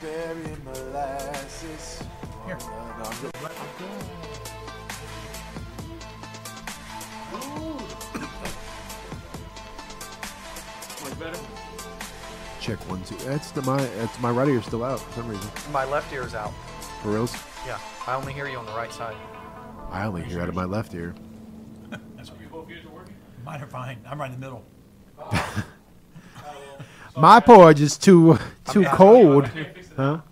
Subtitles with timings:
[0.00, 2.02] Berry molasses.
[2.46, 2.56] Here.
[2.58, 3.34] No, I'm good.
[3.34, 5.10] I'm good.
[11.04, 11.38] Much better?
[12.60, 13.14] Check one, two.
[13.16, 13.76] That's the my.
[13.78, 15.50] That's my right ear still out for some reason.
[15.72, 16.52] My left ear is out.
[17.02, 17.34] For reals,
[17.66, 19.16] Yeah, I only hear you on the right side.
[19.90, 21.14] I only hear out of my left ear.
[22.16, 23.14] That's what both ears are working?
[23.44, 23.98] Mine are fine.
[24.06, 24.64] I'm right in the middle.
[27.16, 28.38] My porridge is too
[28.70, 28.94] too Yeah.
[28.94, 29.50] cold.
[30.00, 30.29] Huh?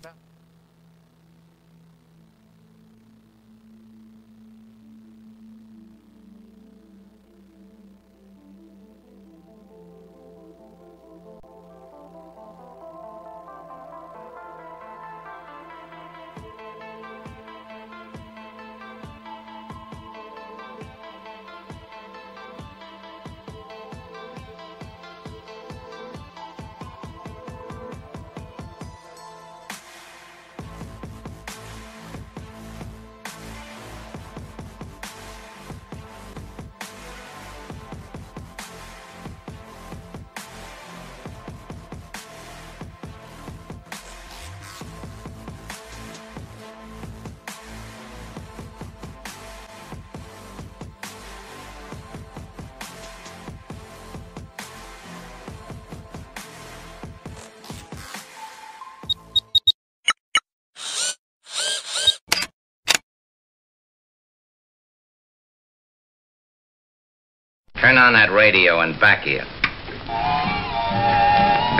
[67.89, 69.43] Turn on that radio and back here.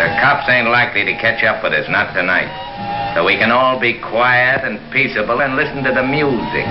[0.01, 2.49] The cops ain't likely to catch up with us, not tonight.
[3.13, 6.65] So we can all be quiet and peaceable and listen to the music.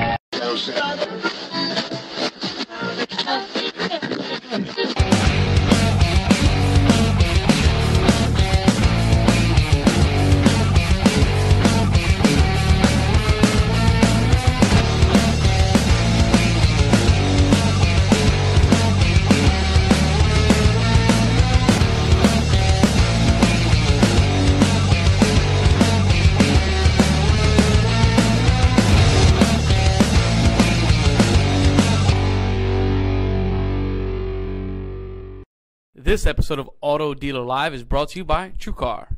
[36.08, 39.17] This episode of Auto Dealer Live is brought to you by TrueCar.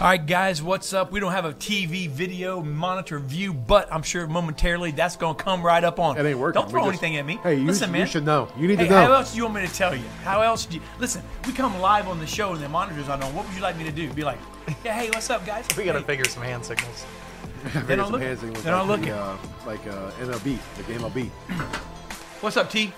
[0.00, 1.10] All right, guys, what's up?
[1.10, 5.42] We don't have a TV video monitor view, but I'm sure momentarily that's going to
[5.42, 6.16] come right up on.
[6.16, 6.60] It ain't working.
[6.62, 7.40] Don't throw just- anything at me.
[7.42, 8.00] Hey, you listen, should- man.
[8.02, 8.48] you should know.
[8.56, 9.06] You need to hey, know.
[9.06, 10.04] How else do you want me to tell you?
[10.22, 11.20] How else do you listen?
[11.48, 13.34] We come live on the show and the monitors aren't on.
[13.34, 14.08] What would you like me to do?
[14.12, 14.38] Be like,
[14.84, 15.66] yeah, hey, what's up, guys?
[15.76, 17.04] We gotta Hey, figure some hand signals.
[17.88, 18.28] They're not Some looking.
[18.28, 19.12] hands signals They're not like looking.
[19.14, 19.36] the, uh,
[19.66, 21.28] like uh, MLB, like the MLB.
[22.40, 22.92] What's up, T?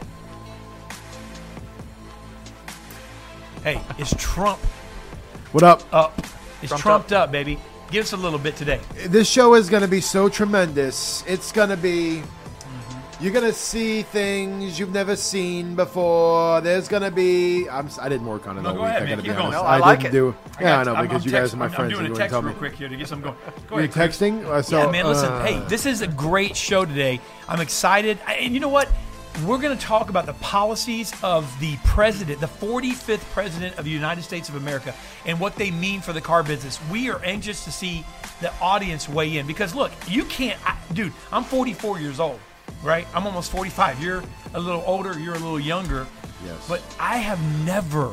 [3.64, 4.58] Hey, is Trump
[5.52, 5.82] What up?
[5.94, 6.12] up?
[6.62, 7.58] It's Trumped trumped up, baby.
[7.90, 8.80] Give us a little bit today.
[9.06, 11.24] This show is going to be so tremendous.
[11.26, 12.22] It's going to be.
[12.22, 13.24] Mm-hmm.
[13.24, 16.60] You're gonna see things you've never seen before.
[16.62, 17.68] There's gonna be.
[17.68, 17.88] I'm.
[18.00, 18.90] I didn't work on it No, all go week.
[18.90, 19.50] ahead, I gotta be honest.
[19.52, 20.18] No, I like didn't it.
[20.18, 20.34] do.
[20.58, 21.92] I Yeah, I know because I'm you guys text- are my I'm- friends.
[21.94, 22.58] I'm doing a text tell real me.
[22.58, 23.36] quick here to get some going.
[23.68, 24.44] Go You're ahead, texting.
[24.46, 25.06] Uh, so, yeah, man.
[25.06, 27.20] Listen, uh, hey, this is a great show today.
[27.48, 28.88] I'm excited, I- and you know what?
[29.46, 33.90] We're going to talk about the policies of the president, the 45th president of the
[33.90, 36.78] United States of America, and what they mean for the car business.
[36.90, 38.04] We are anxious to see
[38.40, 41.12] the audience weigh in because look, you can't, I, dude.
[41.32, 42.38] I'm 44 years old,
[42.82, 43.06] right?
[43.14, 44.02] I'm almost 45.
[44.02, 45.18] You're a little older.
[45.18, 46.06] You're a little younger.
[46.44, 46.68] Yes.
[46.68, 48.12] But I have never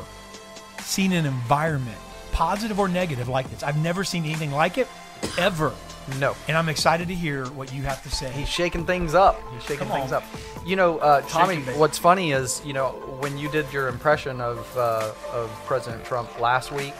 [0.80, 1.98] seen an environment,
[2.32, 3.62] positive or negative, like this.
[3.62, 4.88] I've never seen anything like it,
[5.36, 5.74] ever.
[6.18, 6.34] No.
[6.48, 8.30] And I'm excited to hear what you have to say.
[8.32, 9.40] He's shaking things up.
[9.52, 10.24] He's shaking things up.
[10.64, 11.56] You know, uh, Tommy.
[11.76, 16.40] What's funny is, you know, when you did your impression of uh, of President Trump
[16.40, 16.94] last week,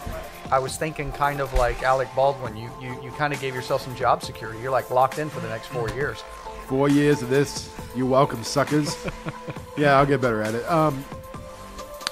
[0.51, 2.57] I was thinking kind of like Alec Baldwin.
[2.57, 4.61] You you, you kind of gave yourself some job security.
[4.61, 6.23] You're like locked in for the next four years.
[6.67, 7.75] Four years of this.
[7.97, 8.95] You're welcome, suckers.
[9.77, 10.69] yeah, I'll get better at it.
[10.71, 11.03] Um,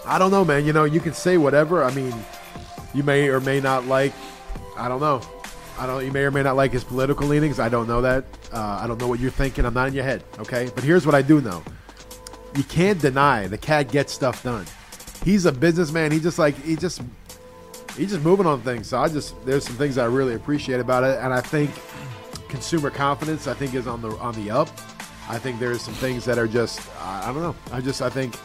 [0.07, 0.65] I don't know, man.
[0.65, 1.85] You know, you can say whatever.
[1.85, 2.15] I mean,
[2.95, 4.15] you may or may not like.
[4.77, 5.21] I don't know.
[5.79, 6.05] I don't.
[6.05, 7.61] You may or may not like his political leanings.
[7.61, 8.25] I don't know that.
[8.53, 9.65] Uh, I don't know what you're thinking.
[9.65, 10.25] I'm not in your head.
[10.39, 11.63] Okay, but here's what I do know.
[12.55, 14.65] You can't deny the cat gets stuff done.
[15.25, 16.13] He's a businessman.
[16.13, 17.03] He just like he just
[17.97, 18.89] he's just moving on things.
[18.89, 21.71] So I just there's some things I really appreciate about it, and I think
[22.49, 24.69] consumer confidence I think is on the on the up.
[25.29, 27.57] I think there's some things that are just I I don't know.
[27.73, 28.37] I just I think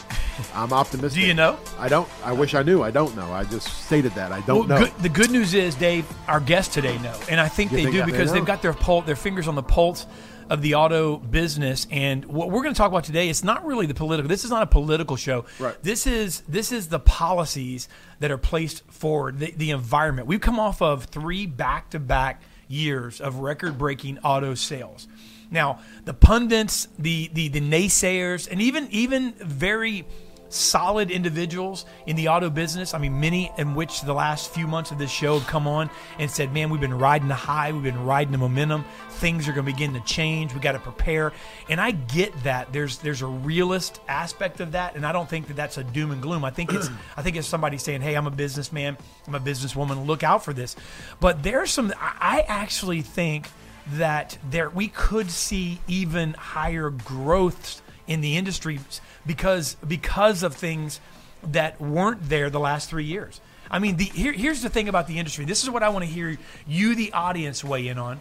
[0.53, 1.21] I'm optimistic.
[1.21, 1.57] Do you know?
[1.77, 2.07] I don't.
[2.23, 2.81] I wish I knew.
[2.81, 3.31] I don't know.
[3.31, 4.31] I just stated that.
[4.31, 4.85] I don't Well, know.
[4.85, 7.83] good, the good news is, Dave, our guests today know, and I think You they
[7.83, 8.35] think do they because know?
[8.35, 10.05] they've got their pul- their fingers on the pulse
[10.49, 11.87] of the auto business.
[11.91, 14.27] And what we're going to talk about today, it's not really the political.
[14.27, 15.45] This is not a political show.
[15.59, 15.75] Right.
[15.83, 17.87] This is this is the policies
[18.19, 20.27] that are placed forward, the, the environment.
[20.27, 25.07] We've come off of three back to back years of record breaking auto sales.
[25.51, 30.05] Now, the pundits, the, the the naysayers, and even even very
[30.53, 32.93] solid individuals in the auto business.
[32.93, 35.89] I mean, many in which the last few months of this show have come on
[36.19, 38.85] and said, "Man, we've been riding the high, we've been riding the momentum.
[39.09, 40.53] Things are going to begin to change.
[40.53, 41.33] We got to prepare."
[41.69, 42.71] And I get that.
[42.71, 46.11] There's there's a realist aspect of that, and I don't think that that's a doom
[46.11, 46.45] and gloom.
[46.45, 48.97] I think it's I think it's somebody saying, "Hey, I'm a businessman,
[49.27, 50.05] I'm a businesswoman.
[50.05, 50.75] Look out for this."
[51.19, 51.93] But there's some.
[51.99, 53.49] I I actually think
[53.87, 58.79] that there we could see even higher growths in the industry
[59.25, 60.99] because because of things
[61.43, 63.41] that weren't there the last three years.
[63.69, 65.45] I mean, the, here, here's the thing about the industry.
[65.45, 66.37] This is what I want to hear
[66.67, 68.19] you, the audience, weigh in on.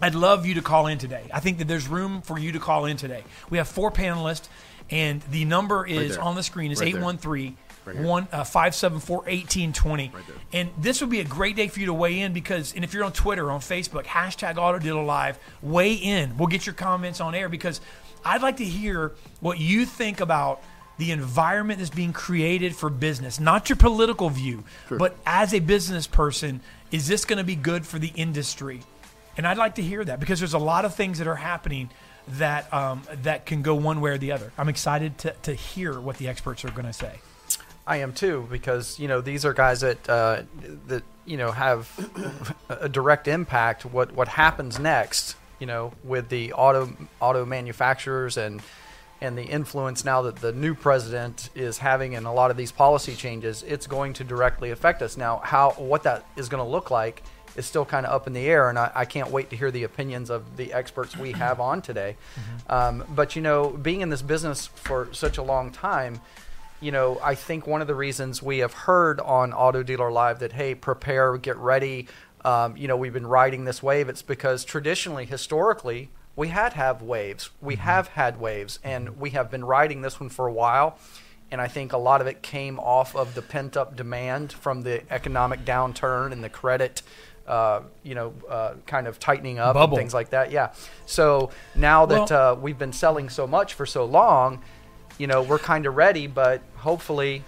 [0.00, 1.24] I'd love you to call in today.
[1.32, 3.24] I think that there's room for you to call in today.
[3.50, 4.48] We have four panelists,
[4.90, 6.24] and the number is there.
[6.24, 6.70] on the screen.
[6.70, 10.08] is Right 813 Right one uh, 574 1820.
[10.08, 10.36] there.
[10.52, 12.92] And this would be a great day for you to weigh in because, and if
[12.92, 16.36] you're on Twitter, on Facebook, hashtag Auto Dealer Live, weigh in.
[16.36, 17.80] We'll get your comments on air because
[18.24, 20.62] I'd like to hear what you think about
[20.98, 26.06] the environment that's being created for business, not your political view, but as a business
[26.06, 26.60] person,
[26.90, 28.80] is this going to be good for the industry?
[29.36, 31.90] And I'd like to hear that because there's a lot of things that are happening
[32.28, 34.52] that um, that can go one way or the other.
[34.58, 37.20] I'm excited to, to hear what the experts are going to say.
[37.86, 40.42] I am too because you know these are guys that uh,
[40.86, 41.88] that you know have
[42.68, 43.84] a direct impact.
[43.84, 46.90] What what happens next you know with the auto
[47.20, 48.60] auto manufacturers and
[49.20, 52.70] and the influence now that the new president is having in a lot of these
[52.70, 55.16] policy changes it's going to directly affect us.
[55.16, 57.22] Now how what that is going to look like
[57.54, 59.70] is still kind of up in the air and I, I can't wait to hear
[59.70, 62.16] the opinions of the experts we have on today.
[62.68, 66.20] Um, but you know being in this business for such a long time
[66.80, 70.38] you know, I think one of the reasons we have heard on Auto Dealer Live
[70.40, 72.08] that, hey, prepare, get ready,
[72.44, 77.00] um, you know, we've been riding this wave, it's because traditionally, historically, we had have
[77.02, 77.50] waves.
[77.62, 80.98] We have had waves, and we have been riding this one for a while.
[81.50, 84.82] And I think a lot of it came off of the pent up demand from
[84.82, 87.02] the economic downturn and the credit,
[87.46, 89.96] uh, you know, uh, kind of tightening up Bubble.
[89.96, 90.50] and things like that.
[90.50, 90.72] Yeah.
[91.06, 94.62] So now that Well- uh, we've been selling so much for so long,
[95.18, 97.42] you know, we're kind of ready, but hopefully,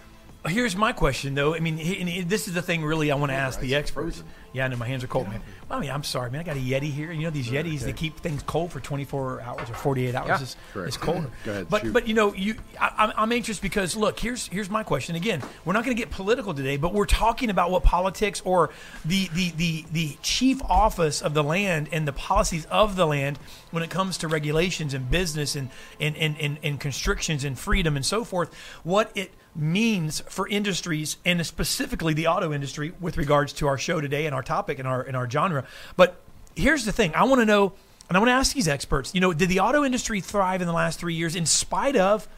[0.47, 1.55] Here's my question, though.
[1.55, 4.19] I mean, he- and this is the thing really I want to ask the experts.
[4.19, 4.27] frozen.
[4.55, 5.43] Yeah, I know my hands are cold, man.
[5.69, 6.41] Well, I mean, I'm sorry, man.
[6.41, 7.13] I got a Yeti here.
[7.13, 10.29] You know these Yetis, they keep things cold for 24 hours or 48 hours.
[10.29, 10.41] Yeah.
[10.41, 10.89] It's, Correct.
[10.89, 11.31] it's colder.
[11.45, 11.93] Go ahead, but shoot.
[11.93, 15.17] but you know, you I, I'm, I'm anxious because look, here's here's my question.
[15.17, 18.71] Again, we're not going to get political today, but we're talking about what politics or
[19.05, 23.39] the the the the chief office of the land and the policies of the land
[23.71, 25.69] when it comes to regulations and business and
[26.01, 28.55] and and, and, and constrictions and freedom and so forth.
[28.83, 34.01] What it means for industries and specifically the auto industry with regards to our show
[34.01, 35.65] today and our topic and our and our genre.
[35.97, 36.21] But
[36.55, 37.73] here's the thing: I want to know,
[38.09, 39.15] and I want to ask these experts.
[39.15, 42.29] You know, did the auto industry thrive in the last three years in spite of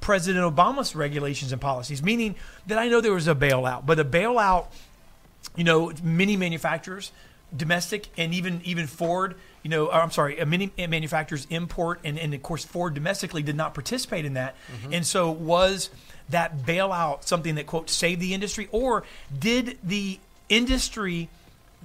[0.00, 2.02] President Obama's regulations and policies?
[2.02, 2.36] Meaning
[2.66, 4.66] that I know there was a bailout, but a bailout
[5.56, 7.12] you know, many manufacturers,
[7.56, 12.34] domestic and even even Ford, you know, I'm sorry, uh, many manufacturers import and, and
[12.34, 14.56] of course Ford domestically did not participate in that.
[14.92, 15.90] And so was
[16.30, 18.68] that bailout something that quote saved the industry?
[18.72, 19.04] Or
[19.36, 20.18] did the
[20.48, 21.28] industry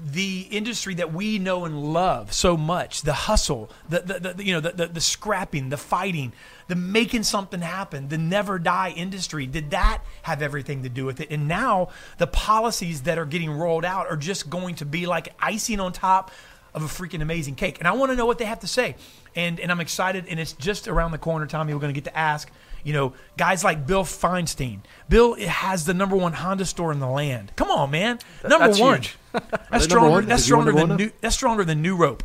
[0.04, 4.54] the industry that we know and love so much the hustle the, the, the you
[4.54, 6.32] know the, the, the scrapping the fighting
[6.70, 11.20] the making something happen the never die industry did that have everything to do with
[11.20, 11.30] it?
[11.30, 15.34] And now the policies that are getting rolled out are just going to be like
[15.40, 16.32] icing on top
[16.74, 17.78] of a freaking amazing cake.
[17.80, 18.96] And i want to know what they have to say.
[19.36, 22.10] And and i'm excited and it's just around the corner tommy we're going to get
[22.10, 22.50] to ask
[22.84, 24.80] you know, guys like Bill Feinstein.
[25.10, 27.52] Bill has the number one Honda store in the land.
[27.56, 28.20] Come on, man.
[28.44, 29.02] Number that's one.
[29.02, 29.18] huge.
[29.32, 30.10] That's they number stronger.
[30.10, 30.26] one?
[30.26, 31.12] That's Is he one stronger than new.
[31.22, 32.24] That's stronger than New Rope.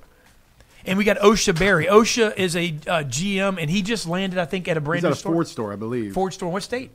[0.84, 1.86] And we got Osha Berry.
[1.86, 5.02] Osha is a uh, GM, and he just landed, I think, at a brand He's
[5.04, 5.32] new at a store.
[5.34, 6.14] Ford store, I believe.
[6.14, 6.50] Ford store.
[6.50, 6.90] What state?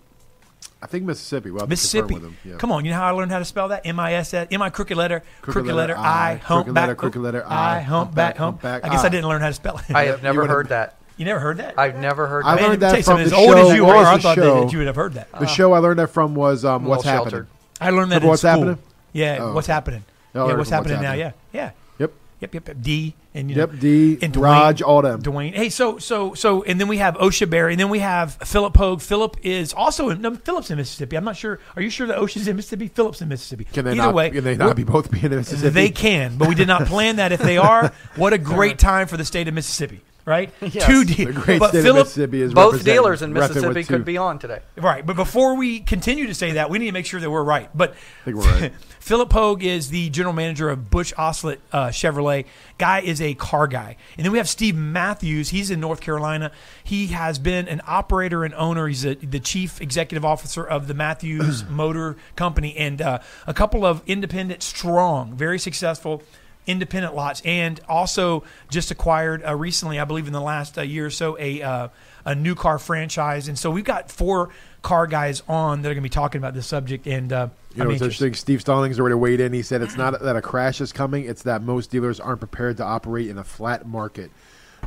[0.81, 1.51] I think Mississippi.
[1.51, 2.15] Well, Mississippi.
[2.15, 2.37] With him.
[2.43, 2.57] Yeah.
[2.57, 3.85] Come on, you know how I learned how to spell that?
[3.85, 6.73] M I S S M I crooked letter, crooked, letter letter, I, I, hump crooked
[6.73, 8.61] back, letter, crooked letter, I, I, hump back, hump hump.
[8.61, 9.09] back, I guess I I.
[9.09, 9.93] didn't learn how to spell it.
[9.93, 11.00] I have never heard that.
[11.21, 11.77] You never heard that?
[11.77, 12.61] I've never heard I that.
[12.67, 13.69] Learned that from something, the as old show.
[13.69, 14.61] as you What are, I the thought show?
[14.63, 15.31] that you would have heard that.
[15.39, 17.31] The show I learned that from was um, What's little Happening.
[17.31, 17.47] sheltered.
[17.79, 18.51] I learned that Remember in What's school.
[18.51, 18.77] Happening?
[19.13, 20.03] Yeah, Oh, what's happening?
[20.35, 21.09] Oh, I yeah, heard what's from What's happening now?
[21.11, 21.33] Happening.
[21.53, 21.71] Yeah, yeah.
[21.99, 22.13] Yep.
[22.41, 22.77] Yep, yep, yep.
[22.81, 25.21] D and you know, Yep, D, and Dwayne, Raj, all them.
[25.21, 25.53] Dwayne.
[25.53, 28.73] Hey, so so so, and then we have Osha Berry, and then we have Philip
[28.73, 28.99] Pogue.
[29.01, 31.15] Philip is also in no, Philip's in Mississippi.
[31.17, 31.59] I'm not sure.
[31.75, 32.87] Are you sure that Osha's in Mississippi?
[32.87, 33.65] Philip's in Mississippi.
[33.65, 34.13] Can they Either not?
[34.15, 35.69] way, can they we're- not be both being in Mississippi?
[35.69, 37.31] They can, but we did not plan that.
[37.31, 40.51] If they are, what a great time for the state of Mississippi, right?
[40.71, 40.85] Yes.
[40.85, 44.17] Two The great but state Philip, of Mississippi is Both dealers in Mississippi could be
[44.17, 44.59] on today.
[44.77, 47.43] Right, but before we continue to say that, we need to make sure that we're
[47.43, 47.69] right.
[47.75, 48.73] But think we're right.
[49.01, 52.45] Philip Pogue is the general manager of Butch Oslet uh, Chevrolet.
[52.77, 55.49] Guy is a car guy, and then we have Steve Matthews.
[55.49, 56.51] He's in North Carolina.
[56.83, 58.87] He has been an operator and owner.
[58.87, 63.85] He's a, the chief executive officer of the Matthews Motor Company, and uh, a couple
[63.85, 66.21] of independent, strong, very successful
[66.67, 71.07] independent lots, and also just acquired uh, recently, I believe in the last uh, year
[71.07, 71.87] or so, a uh,
[72.23, 73.47] a new car franchise.
[73.47, 74.49] And so we've got four
[74.83, 77.07] car guys on that are going to be talking about this subject.
[77.07, 78.25] And uh, You know, I'm it's interested.
[78.25, 78.33] interesting.
[78.35, 79.53] Steve Stallings already weighed in.
[79.53, 82.77] He said it's not that a crash is coming; it's that most dealers aren't prepared
[82.77, 84.29] to operate in a flat market.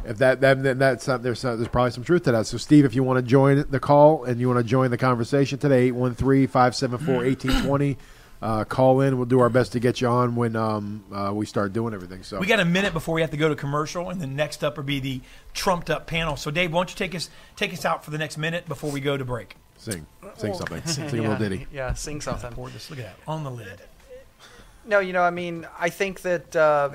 [0.05, 2.47] If that, that then that's not, there's uh, there's probably some truth to that.
[2.47, 4.99] So, Steve, if you want to join the call and you want to join the
[4.99, 7.97] conversation today, 813-574-1820,
[8.45, 9.17] uh, call in.
[9.17, 12.23] We'll do our best to get you on when um, uh, we start doing everything.
[12.23, 14.63] So, We got a minute before we have to go to commercial, and then next
[14.63, 15.23] up will be the
[15.55, 16.37] trumped up panel.
[16.37, 18.91] So, Dave, why don't you take us take us out for the next minute before
[18.91, 19.57] we go to break?
[19.79, 21.67] sing, sing something, sing, a yeah, little ditty.
[21.73, 22.53] Yeah, sing something.
[22.53, 22.91] Pour this.
[22.91, 23.81] Look at that on the lid.
[24.87, 26.91] No, you know, I mean, I think that uh,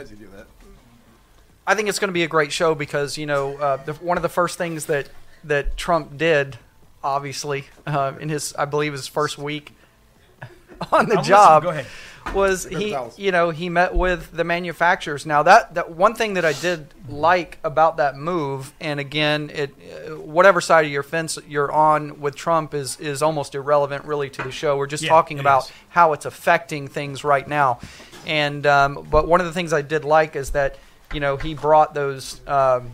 [1.66, 4.18] I think it's going to be a great show because you know uh, the, one
[4.18, 5.10] of the first things that
[5.46, 6.60] that Trump did,
[7.04, 9.74] obviously, uh, in his I believe his first week
[10.92, 11.64] on the I'm job, listening.
[11.64, 12.36] Go ahead.
[12.36, 15.26] was he you know he met with the manufacturers.
[15.26, 19.72] Now that that one thing that I did like about that move, and again, it
[19.72, 24.30] uh, whatever side of your fence you're on with Trump is is almost irrelevant really
[24.32, 24.78] to the show.
[24.78, 25.72] We're just Yeah, talking about is.
[25.90, 27.80] how it's affecting things right now.
[28.28, 30.78] And um, but one of the things I did like is that
[31.14, 32.92] you know he brought those um,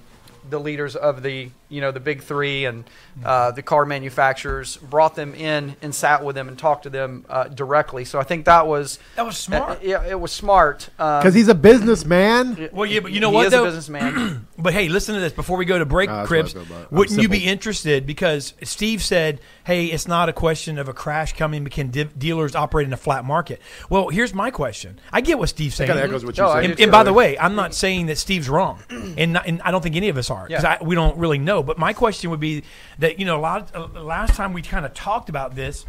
[0.49, 2.83] the leaders of the you know the big three and
[3.23, 7.25] uh, the car manufacturers brought them in and sat with them and talked to them
[7.29, 8.05] uh, directly.
[8.05, 9.69] So I think that was That was smart.
[9.69, 12.69] uh, yeah, it was smart um, Because he's a businessman.
[12.71, 13.63] Well, yeah, but you know he what is though?
[13.63, 14.47] a businessman.
[14.57, 16.55] But hey, listen to this before we go to break, that's Cribbs.
[16.55, 16.87] what I feel about it.
[16.91, 18.05] I'm Wouldn't you be interested?
[18.07, 21.63] Because Steve said, "Hey, it's not a question of a crash coming.
[21.65, 24.97] but Can div- dealers operate in a flat market?" Well, here's my question.
[25.11, 25.89] I get what Steve's saying.
[25.89, 26.63] Kind of echoes what you No, said.
[26.63, 29.71] and, and by the way, I'm not saying that Steve's wrong, and, not, and I
[29.71, 30.77] don't think any of us are because Yeah.
[30.81, 31.54] we don't really know.
[31.63, 32.63] But my question would be
[32.99, 35.85] that you know, a lot uh, last time we kind of talked about this,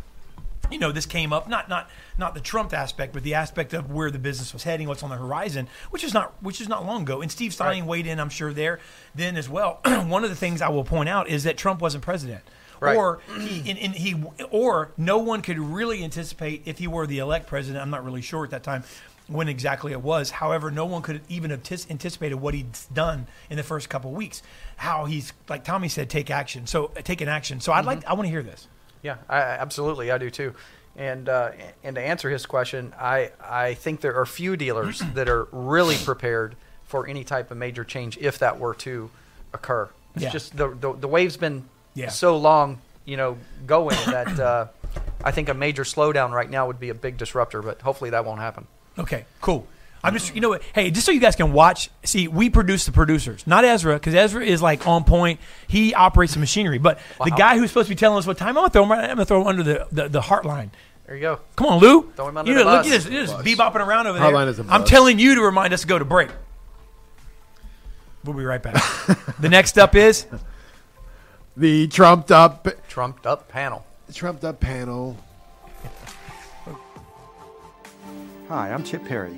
[0.71, 3.91] you know, this came up not not not the Trump aspect, but the aspect of
[3.91, 6.85] where the business was heading, what's on the horizon, which is not which is not
[6.85, 7.21] long ago.
[7.21, 8.81] And Steve Stein weighed in, I'm sure there
[9.15, 9.81] then as well.
[9.85, 12.43] One of the things I will point out is that Trump wasn't president.
[12.79, 12.95] Right.
[12.95, 17.21] Or he, and, and he, or no one could really anticipate if he were the
[17.21, 17.83] elect president.
[17.83, 18.85] I'm not really sure at that time
[19.29, 20.31] when exactly it was.
[20.31, 24.17] However, no one could even have anticipated what he'd done in the first couple of
[24.17, 24.43] weeks.
[24.77, 26.67] How he's like Tommy said, take action.
[26.67, 27.61] So uh, take an action.
[27.61, 28.69] So I'd like, I want to hear this.
[29.03, 30.55] Yeah, I, I- absolutely, I do too.
[30.97, 31.51] And uh,
[31.85, 35.97] and to answer his question, I I think there are few dealers that are really
[35.97, 39.11] prepared for any type of major change if that were to
[39.53, 39.89] occur.
[40.15, 40.31] It's Yeah.
[40.31, 41.65] just the, the the wave's been
[41.95, 42.09] Yeah.
[42.09, 44.67] so long, you know, going that uh,
[45.25, 47.61] I think a major slowdown right now would be a big disruptor.
[47.61, 48.67] But hopefully that won't happen.
[48.99, 49.67] Okay, cool.
[50.05, 50.63] I'm just, you know what?
[50.73, 54.15] Hey, just so you guys can watch, see, we produce the producers, not Ezra, because
[54.15, 55.41] Ezra is like on point.
[55.67, 57.37] He operates the machinery, but the Wow.
[57.37, 58.93] guy who's supposed to be telling us what time, I'm gonna throw him.
[58.93, 60.71] Right, I'm gonna throw him under the the, the heart line.
[61.07, 61.41] There you go.
[61.57, 62.11] Come on, Lou.
[62.15, 62.87] Throw him under you the know, look bus.
[62.87, 63.45] at this, this Bus.
[63.45, 64.39] bebopping around over Hard there.
[64.41, 64.89] line is a I'm bus.
[64.91, 66.31] telling you to remind us to go to break.
[68.25, 68.75] We'll be right back.
[69.41, 70.27] the next up is
[71.57, 73.85] The trumped up, Trumped up panel.
[74.09, 75.17] The Trumped up panel.
[78.49, 79.37] Hi, I'm Chip Perry.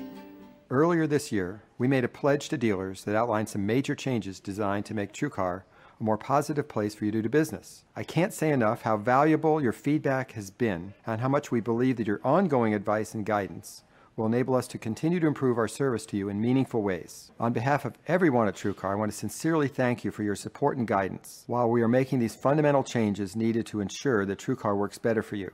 [0.69, 4.85] Earlier this year, we made a pledge to dealers that outlined some major changes designed
[4.85, 5.63] to make TrueCar
[5.99, 7.85] a more positive place for you to do business.
[7.95, 11.97] I can't say enough how valuable your feedback has been and how much we believe
[11.97, 13.81] that your ongoing advice and guidance
[14.15, 17.31] will enable us to continue to improve our service to you in meaningful ways.
[17.39, 20.77] On behalf of everyone at TrueCar, I want to sincerely thank you for your support
[20.77, 24.99] and guidance while we are making these fundamental changes needed to ensure that TrueCar works
[24.99, 25.51] better for you.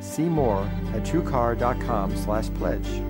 [0.00, 0.64] See more
[0.94, 3.02] at truecar.com/pledge.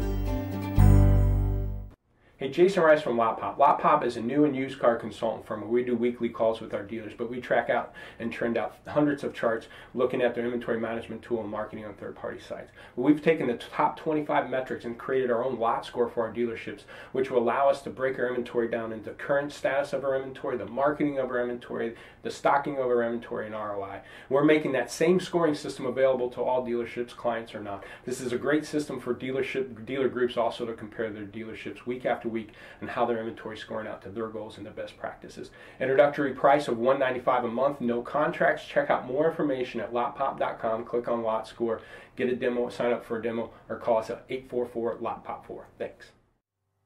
[2.41, 3.59] Hey, Jason Rice from Lot Pop.
[3.59, 6.63] Lot Pop is a new and used car consultant firm where we do weekly calls
[6.63, 10.35] with our dealers, but we track out and trend out hundreds of charts looking at
[10.35, 12.71] their inventory management tool and marketing on third party sites.
[12.97, 16.85] We've taken the top 25 metrics and created our own lot score for our dealerships,
[17.13, 20.57] which will allow us to break our inventory down into current status of our inventory,
[20.57, 24.01] the marketing of our inventory, the stocking of our inventory, and ROI.
[24.31, 27.85] We're making that same scoring system available to all dealerships, clients or not.
[28.07, 32.07] This is a great system for dealership dealer groups also to compare their dealerships week
[32.07, 34.97] after week and how their inventory is scoring out to their goals and the best
[34.97, 35.51] practices.
[35.81, 38.67] Introductory price of 195 a month, no contracts.
[38.67, 40.85] Check out more information at lotpop.com.
[40.85, 41.83] Click on Lot Score,
[42.17, 45.47] get a demo, sign up for a demo, or call us at 844 Lot Pop
[45.47, 45.67] 4.
[45.79, 46.13] Thanks.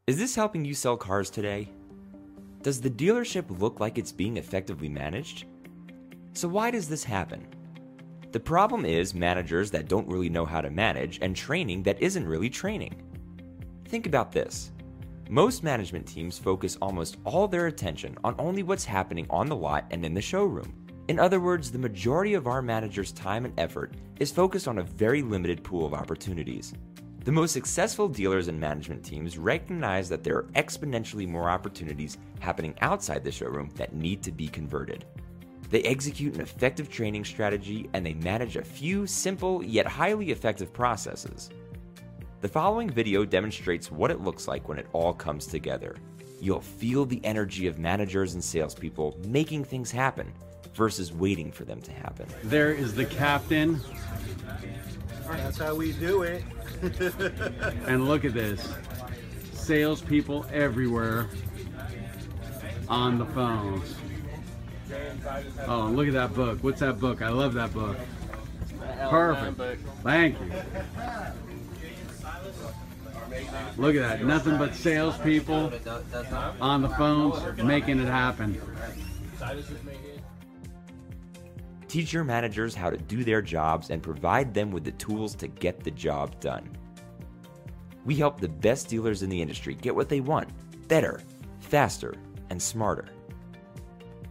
[0.07, 1.71] Is this helping you sell cars today?
[2.63, 5.45] Does the dealership look like it's being effectively managed?
[6.35, 7.47] So, why does this happen?
[8.33, 12.27] The problem is managers that don't really know how to manage and training that isn't
[12.27, 13.01] really training.
[13.85, 14.73] Think about this.
[15.35, 19.85] Most management teams focus almost all their attention on only what's happening on the lot
[19.91, 20.73] and in the showroom.
[21.09, 24.85] In other words, the majority of our managers' time and effort is focused on a
[24.85, 26.73] very limited pool of opportunities.
[27.25, 32.77] The most successful dealers and management teams recognize that there are exponentially more opportunities happening
[32.81, 35.05] outside the showroom that need to be converted.
[35.69, 40.73] They execute an effective training strategy and they manage a few simple yet highly effective
[40.73, 41.51] processes.
[42.45, 45.97] The following video demonstrates what it looks like when it all comes together.
[46.43, 50.31] You'll feel the energy of managers and salespeople making things happen
[50.75, 52.27] versus waiting for them to happen.
[52.43, 53.81] There is the captain.
[55.27, 56.45] That's how we do it.
[57.87, 58.75] and look at this
[59.55, 61.29] salespeople everywhere
[62.91, 63.95] on the phones.
[65.67, 66.59] Oh, look at that book.
[66.61, 67.23] What's that book?
[67.23, 67.97] I love that book.
[69.09, 69.83] Perfect.
[70.03, 70.53] Thank you.
[73.77, 74.25] Look at that.
[74.25, 75.73] Nothing but salespeople
[76.61, 78.61] on the phones making it happen.
[81.89, 85.47] Teach your managers how to do their jobs and provide them with the tools to
[85.47, 86.69] get the job done.
[88.05, 90.49] We help the best dealers in the industry get what they want
[90.89, 91.23] better,
[91.61, 92.15] faster,
[92.51, 93.07] and smarter.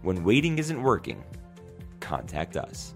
[0.01, 1.23] When waiting isn't working,
[1.99, 2.93] contact us.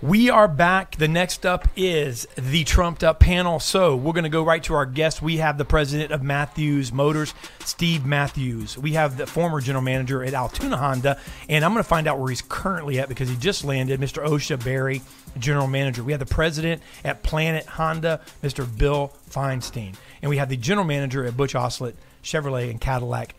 [0.00, 0.94] We are back.
[0.94, 3.58] The next up is the trumped up panel.
[3.58, 5.20] So we're going to go right to our guest.
[5.20, 8.78] We have the president of Matthews Motors, Steve Matthews.
[8.78, 12.20] We have the former general manager at Altoona Honda, and I'm going to find out
[12.20, 14.24] where he's currently at because he just landed, Mr.
[14.24, 15.02] Osha Berry,
[15.36, 16.04] general manager.
[16.04, 18.78] We have the president at Planet Honda, Mr.
[18.78, 23.34] Bill Feinstein, and we have the general manager at Butch Oslett Chevrolet and Cadillac,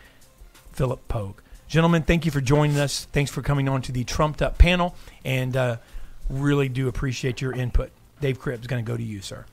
[0.74, 1.40] Philip Pogue.
[1.70, 3.06] Gentlemen, thank you for joining us.
[3.14, 4.94] Thanks for coming on to the trumped up panel,
[5.24, 5.56] and.
[5.56, 5.78] Uh,
[6.30, 7.92] really do appreciate your input.
[8.22, 9.46] Dave Cribbs, going to go to you, sir.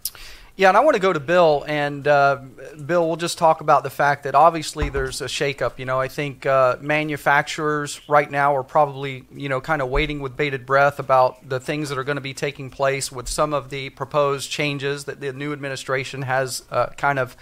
[0.57, 1.67] Yeah, and I want to go to Bill.
[1.69, 2.41] And uh,
[2.85, 5.79] Bill, we'll just talk about the fact that obviously there's a shakeup.
[5.79, 10.21] You know, I think uh, manufacturers right now are probably, you know, kind of waiting
[10.21, 13.53] with bated breath about the things that are going to be taking place with some
[13.53, 17.37] of the proposed changes that the new administration has uh, kind of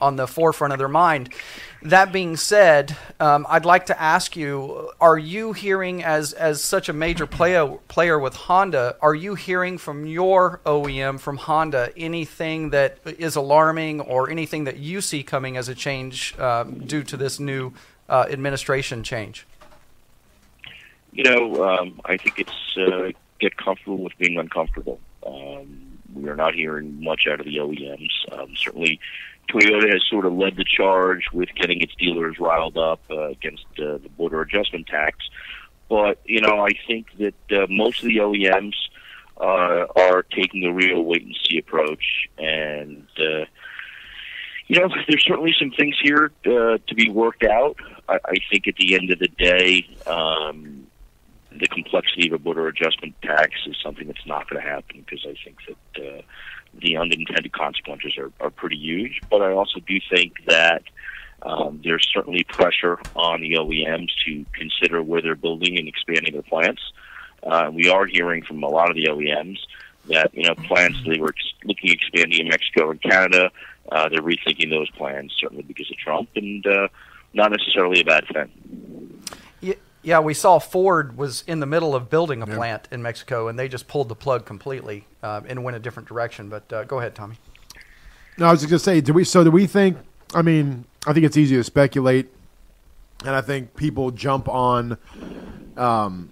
[0.00, 1.30] on the forefront of their mind.
[1.82, 6.88] That being said, um, I'd like to ask you: Are you hearing, as as such
[6.88, 12.70] a major player player with Honda, are you hearing from your OEM from Honda anything
[12.70, 17.16] that is alarming or anything that you see coming as a change um, due to
[17.16, 17.72] this new
[18.08, 19.46] uh, administration change?
[21.12, 25.00] You know, um, I think it's uh, get comfortable with being uncomfortable.
[25.26, 28.10] Um, we are not hearing much out of the OEMs.
[28.32, 29.00] Um, certainly,
[29.48, 33.64] Toyota has sort of led the charge with getting its dealers riled up uh, against
[33.78, 35.18] uh, the border adjustment tax.
[35.88, 38.74] But, you know, I think that uh, most of the OEMs
[39.40, 42.28] uh, are taking a real wait and see approach.
[42.36, 43.46] And, uh,
[44.66, 47.76] you know, there's certainly some things here uh, to be worked out.
[48.08, 50.86] I, I think at the end of the day, um,
[51.50, 55.26] the complexity of a border adjustment tax is something that's not going to happen because
[55.26, 56.22] I think that uh,
[56.80, 59.20] the unintended consequences are, are pretty huge.
[59.30, 60.82] But I also do think that
[61.42, 66.42] um, there's certainly pressure on the OEMs to consider where they're building and expanding their
[66.42, 66.82] plants.
[67.42, 69.58] Uh, we are hearing from a lot of the OEMs
[70.08, 73.50] that you know plants they were looking at expanding in Mexico and Canada.
[73.90, 76.88] Uh, they're rethinking those plans certainly because of Trump, and uh,
[77.32, 79.22] not necessarily a bad thing.
[80.02, 82.54] Yeah, we saw Ford was in the middle of building a yeah.
[82.54, 86.08] plant in Mexico, and they just pulled the plug completely uh, and went a different
[86.08, 86.48] direction.
[86.48, 87.36] But uh, go ahead, Tommy.
[88.38, 89.24] No, I was just gonna say, do we?
[89.24, 89.98] So do we think?
[90.34, 92.28] I mean, I think it's easy to speculate,
[93.24, 94.98] and I think people jump on.
[95.76, 96.30] Um,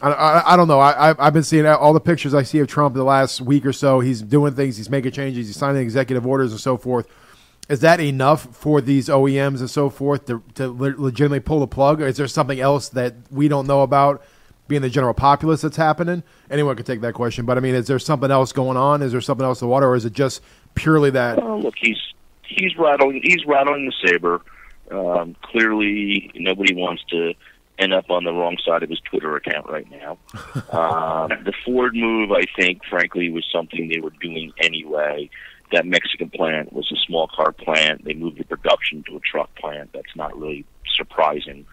[0.00, 0.80] I, I, I don't know.
[0.80, 3.72] I, I've been seeing all the pictures I see of Trump the last week or
[3.72, 4.00] so.
[4.00, 4.76] He's doing things.
[4.76, 5.48] He's making changes.
[5.48, 7.08] He's signing executive orders and so forth
[7.72, 12.02] is that enough for these OEMs and so forth to, to legitimately pull the plug?
[12.02, 14.22] Or is there something else that we don't know about
[14.68, 16.22] being the general populace that's happening?
[16.50, 17.46] Anyone could take that question.
[17.46, 19.00] But I mean, is there something else going on?
[19.00, 19.88] Is there something else in the water?
[19.88, 20.42] Or is it just
[20.74, 21.42] purely that?
[21.42, 21.96] Well, look, he's,
[22.46, 24.42] he's rattling, he's rattling the saber.
[24.90, 27.32] Um, clearly, nobody wants to
[27.78, 30.18] end up on the wrong side of his Twitter account right now.
[30.78, 35.30] um, the Ford move, I think, frankly, was something they were doing anyway.
[35.72, 38.04] That Mexican plant was a small car plant.
[38.04, 39.90] They moved the production to a truck plant.
[39.92, 41.66] That's not really surprising.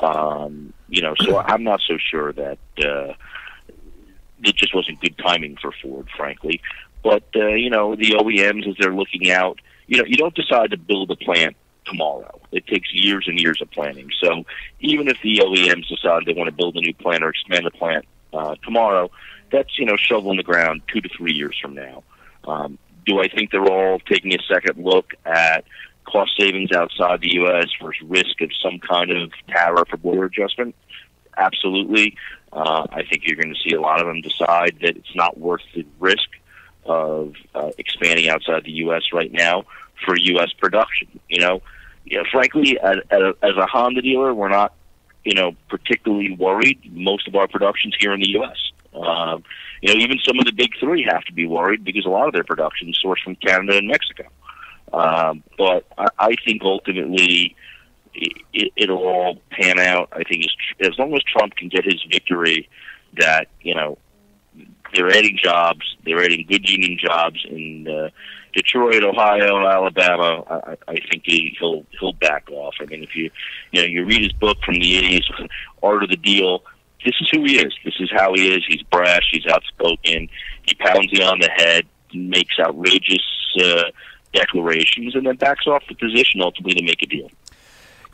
[0.00, 3.14] Um, you know, so I'm not so sure that uh,
[4.42, 6.60] it just wasn't good timing for Ford, frankly.
[7.02, 10.70] But uh, you know, the OEMs as they're looking out, you know, you don't decide
[10.72, 12.40] to build a plant tomorrow.
[12.50, 14.08] It takes years and years of planning.
[14.22, 14.44] So
[14.80, 17.70] even if the OEMs decide they want to build a new plant or expand the
[17.70, 19.10] plant uh, tomorrow,
[19.52, 22.02] that's you know shovel in the ground two to three years from now.
[22.46, 25.64] Um, do I think they're all taking a second look at
[26.04, 27.66] cost savings outside the U.S.
[27.82, 30.74] versus risk of some kind of tariff or border adjustment?
[31.36, 32.16] Absolutely.
[32.52, 35.38] Uh, I think you're going to see a lot of them decide that it's not
[35.38, 36.28] worth the risk
[36.86, 39.02] of uh, expanding outside the U.S.
[39.12, 39.64] right now
[40.04, 40.52] for U.S.
[40.52, 41.08] production.
[41.28, 41.62] You know,
[42.04, 44.74] you know, frankly, as, as a Honda dealer, we're not,
[45.24, 46.80] you know, particularly worried.
[46.92, 48.58] Most of our production's here in the U.S.
[48.94, 49.42] Um,
[49.80, 52.26] you know, even some of the big three have to be worried because a lot
[52.26, 54.24] of their production is sourced from Canada and Mexico.
[54.92, 57.56] Um, but I, I think ultimately
[58.14, 60.08] it, it'll all pan out.
[60.12, 62.68] I think as, as long as Trump can get his victory,
[63.18, 63.98] that you know
[64.94, 68.10] they're adding jobs, they're adding good union jobs in uh,
[68.54, 70.44] Detroit, Ohio, Alabama.
[70.48, 72.74] I, I think he, he'll he'll back off.
[72.80, 73.30] I mean, if you
[73.72, 75.48] you know you read his book from the '80s,
[75.82, 76.62] Art of the Deal.
[77.04, 77.72] This is who he is.
[77.84, 78.64] This is how he is.
[78.66, 79.28] He's brash.
[79.30, 80.28] He's outspoken.
[80.62, 81.86] He pounds you on the head.
[82.12, 83.22] Makes outrageous
[83.60, 83.82] uh,
[84.32, 87.30] declarations, and then backs off the position ultimately to make a deal.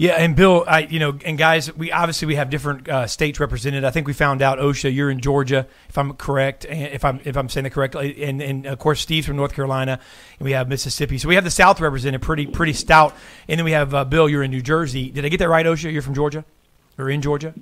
[0.00, 3.38] Yeah, and Bill, I you know, and guys, we obviously we have different uh, states
[3.38, 3.84] represented.
[3.84, 7.36] I think we found out OSHA, you're in Georgia, if I'm correct, if I'm if
[7.36, 10.00] I'm saying it correctly, and and of course Steve's from North Carolina,
[10.38, 11.18] and we have Mississippi.
[11.18, 13.14] So we have the South represented, pretty pretty stout,
[13.46, 15.10] and then we have uh, Bill, you're in New Jersey.
[15.10, 15.92] Did I get that right, OSHA?
[15.92, 16.46] You're from Georgia,
[16.96, 17.52] or in Georgia?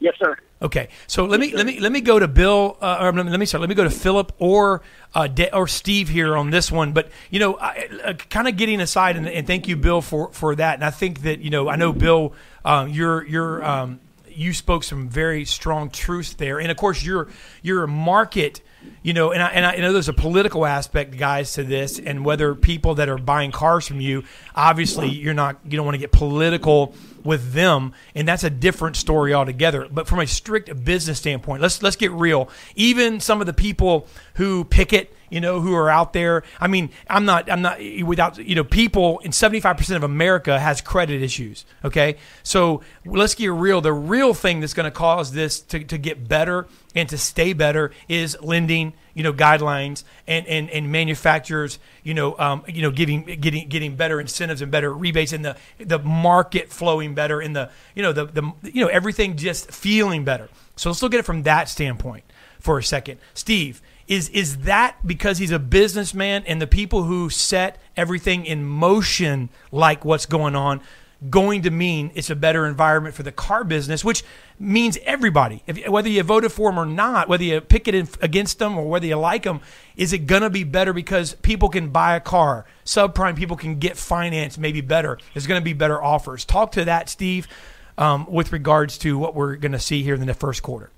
[0.00, 0.36] Yes, sir.
[0.60, 3.44] Okay, so let me let me let me go to Bill, uh, or let me
[3.44, 3.60] start.
[3.60, 4.80] Let me go to Philip or
[5.14, 6.92] uh, De- or Steve here on this one.
[6.92, 10.54] But you know, uh, kind of getting aside, and, and, thank you, Bill, for for
[10.56, 10.76] that.
[10.76, 12.32] And I think that you know, I know Bill,
[12.64, 17.28] um, you're you're um, you spoke some very strong truths there, and of course, your
[17.62, 18.62] your market
[19.02, 22.24] you know, and I, and I know there's a political aspect, guys, to this, and
[22.24, 26.00] whether people that are buying cars from you, obviously, you're not, you don't want to
[26.00, 26.94] get political
[27.26, 29.88] with them, and that's a different story altogether.
[29.90, 32.48] But from a strict business standpoint, let's let's get real.
[32.74, 36.42] Even some of the people who picket you know, who are out there.
[36.60, 40.80] I mean, I'm not, I'm not without, you know, people in 75% of America has
[40.80, 41.64] credit issues.
[41.84, 42.16] Okay.
[42.42, 43.80] So let's get real.
[43.80, 47.52] The real thing that's going to cause this to, to get better and to stay
[47.52, 52.90] better is lending, you know, guidelines and, and, and manufacturers, you know, um, you know,
[52.90, 57.56] giving, getting, getting better incentives and better rebates and the, the market flowing better and
[57.56, 60.50] the, you know, the, the, you know, everything just feeling better.
[60.76, 62.24] So let's look at it from that standpoint
[62.60, 63.18] for a second.
[63.32, 68.64] Steve, is is that because he's a businessman and the people who set everything in
[68.64, 70.82] motion, like what's going on,
[71.30, 74.22] going to mean it's a better environment for the car business, which
[74.58, 78.58] means everybody, if, whether you voted for them or not, whether you pick it against
[78.58, 79.60] them or whether you like them,
[79.96, 82.66] is it going to be better because people can buy a car?
[82.84, 85.18] Subprime people can get finance maybe better.
[85.32, 86.44] There's going to be better offers.
[86.44, 87.48] Talk to that, Steve,
[87.96, 90.90] um, with regards to what we're going to see here in the first quarter.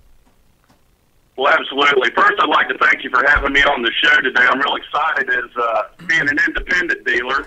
[1.36, 2.10] Well, absolutely.
[2.16, 4.42] First, I'd like to thank you for having me on the show today.
[4.42, 7.46] I'm real excited as uh, being an independent dealer.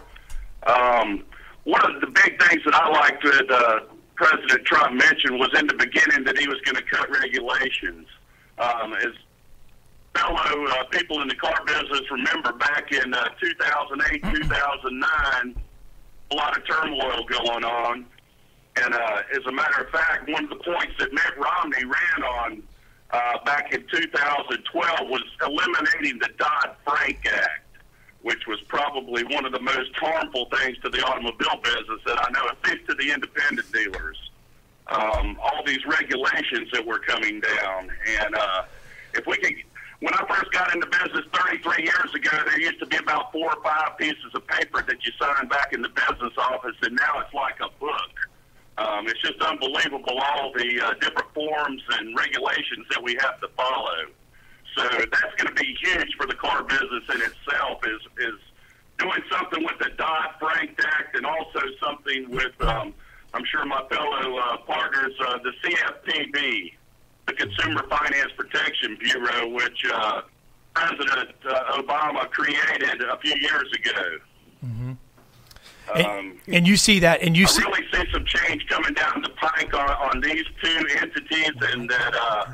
[0.66, 1.26] Um,
[1.64, 3.80] one of the big things that I liked that uh,
[4.16, 8.08] President Trump mentioned was in the beginning that he was going to cut regulations.
[8.58, 9.14] Um, as
[10.16, 15.64] fellow uh, people in the car business remember back in uh, 2008, 2009,
[16.32, 18.06] a lot of turmoil going on.
[18.78, 22.24] And uh, as a matter of fact, one of the points that Mitt Romney ran
[22.24, 22.64] on
[23.12, 27.66] uh, back in 2012 was eliminating the Dodd-Frank Act,
[28.22, 32.32] which was probably one of the most harmful things to the automobile business that I
[32.32, 34.18] know, at least to the independent dealers.
[34.88, 38.64] Um, all these regulations that were coming down, and uh,
[39.14, 39.54] if we could
[40.02, 43.56] when I first got into business 33 years ago, there used to be about four
[43.56, 47.20] or five pieces of paper that you signed back in the business office, and now
[47.20, 48.10] it's like a book.
[48.80, 53.48] Um, it's just unbelievable all the uh, different forms and regulations that we have to
[53.50, 54.08] follow.
[54.78, 57.82] So that's going to be huge for the car business in itself.
[57.86, 58.40] Is is
[58.98, 62.94] doing something with the Dodd Frank Act and also something with um,
[63.34, 66.74] I'm sure my fellow uh, partners, uh, the CFPB,
[67.28, 70.22] the Consumer Finance Protection Bureau, which uh,
[70.74, 74.18] President uh, Obama created a few years ago.
[74.66, 74.92] Mm-hmm.
[75.96, 77.64] And, Um, and you see that, and you I see.
[77.64, 82.14] really see some change coming down the pike on, on these two entities, and that
[82.16, 82.46] uh,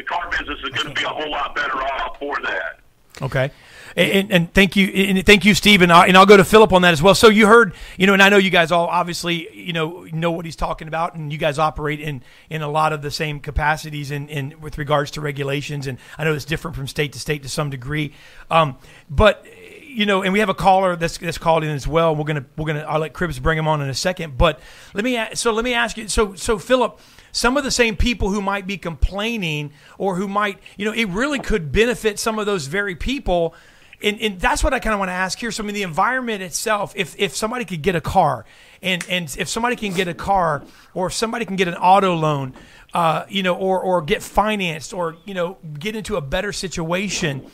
[0.00, 2.80] the car business is going to be a whole lot better off for that.
[3.22, 3.50] Okay.
[3.96, 6.72] And, and, thank you, and thank you, Steve, and, I, and I'll go to Philip
[6.72, 7.14] on that as well.
[7.14, 10.30] So you heard, you know, and I know you guys all obviously, you know, know
[10.30, 13.40] what he's talking about, and you guys operate in in a lot of the same
[13.40, 17.18] capacities in, in with regards to regulations, and I know it's different from state to
[17.18, 18.14] state to some degree,
[18.48, 18.76] um,
[19.10, 19.44] but
[19.82, 22.14] you know, and we have a caller that's that's called in as well.
[22.14, 24.60] We're gonna we're gonna I'll let Cribbs bring him on in a second, but
[24.94, 26.06] let me so let me ask you.
[26.06, 27.00] So so Philip,
[27.32, 31.08] some of the same people who might be complaining or who might you know it
[31.08, 33.54] really could benefit some of those very people.
[34.02, 35.50] And, and that's what I kind of want to ask here.
[35.50, 38.46] So, I mean, the environment itself, if, if somebody could get a car,
[38.80, 40.62] and, and if somebody can get a car,
[40.94, 42.54] or if somebody can get an auto loan,
[42.94, 47.46] uh, you know, or, or get financed, or, you know, get into a better situation,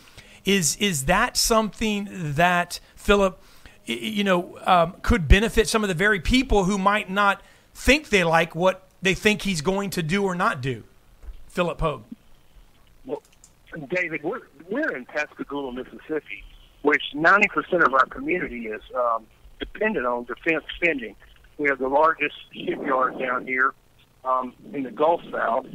[0.45, 3.43] is is that something that Philip,
[3.85, 7.43] you know, um, could benefit some of the very people who might not
[7.75, 10.85] think they like what they think he's going to do or not do?
[11.49, 12.03] Philip Pogue.
[13.05, 13.23] Well,
[13.89, 16.45] David, we're we're in Pascagoula, Mississippi,
[16.83, 19.27] which 90% of our community is um,
[19.59, 21.15] dependent on defense spending.
[21.59, 23.75] We have the largest shipyard down here
[24.25, 25.67] um, in the Gulf South,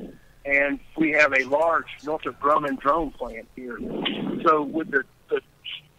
[0.46, 3.80] and we have a large Northrop Grumman drone plant here.
[4.46, 5.42] So with the, the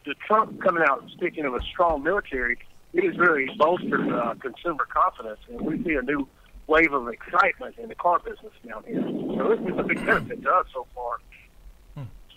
[0.04, 2.58] the Trump coming out speaking of a strong military,
[2.92, 6.28] it has really bolstered uh, consumer confidence, and we see a new
[6.66, 9.02] wave of excitement in the car business down here.
[9.02, 11.18] So this is a big benefit to us so far.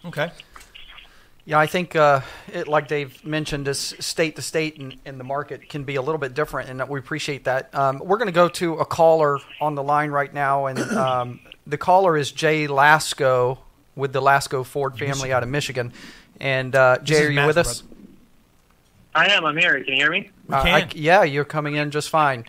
[0.05, 0.31] Okay.
[1.47, 5.23] Yeah, I think, uh, it, like Dave mentioned, this state to state and, and the
[5.23, 7.73] market can be a little bit different, and we appreciate that.
[7.75, 11.39] Um, we're going to go to a caller on the line right now, and um,
[11.67, 13.59] the caller is Jay Lasco
[13.95, 15.93] with the Lasco Ford family out of Michigan.
[16.39, 17.83] And uh, Jay, are you Matt's with us?
[19.13, 19.45] I am.
[19.45, 19.75] I'm here.
[19.83, 20.29] Can you hear me?
[20.51, 22.45] Uh, I- yeah, you're coming in just fine.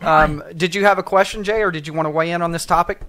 [0.00, 2.52] Um, did you have a question, Jay, or did you want to weigh in on
[2.52, 3.00] this topic?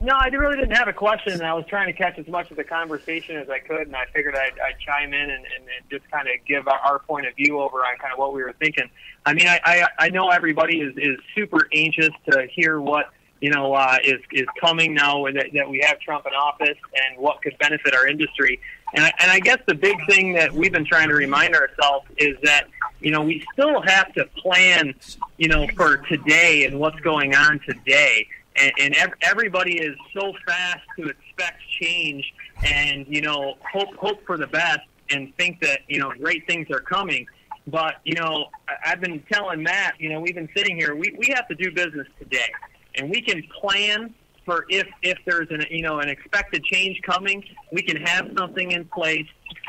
[0.00, 1.42] No, I really didn't have a question.
[1.42, 4.04] I was trying to catch as much of the conversation as I could, and I
[4.14, 7.26] figured I'd, I'd chime in and, and, and just kind of give our, our point
[7.26, 8.88] of view over on kind of what we were thinking.
[9.26, 13.50] I mean, I, I, I know everybody is, is super anxious to hear what you
[13.50, 17.42] know uh, is is coming now that, that we have Trump in office and what
[17.42, 18.60] could benefit our industry.
[18.94, 22.06] And I, and I guess the big thing that we've been trying to remind ourselves
[22.16, 22.68] is that
[23.00, 24.94] you know we still have to plan,
[25.36, 30.32] you know, for today and what's going on today and, and ev- everybody is so
[30.46, 32.24] fast to expect change
[32.64, 34.80] and you know hope hope for the best
[35.10, 37.26] and think that you know great things are coming.
[37.66, 40.94] But you know, I- I've been telling Matt, you know, we've been sitting here.
[40.94, 42.50] We we have to do business today,
[42.96, 47.44] and we can plan for if if there's an you know an expected change coming.
[47.72, 49.26] We can have something in place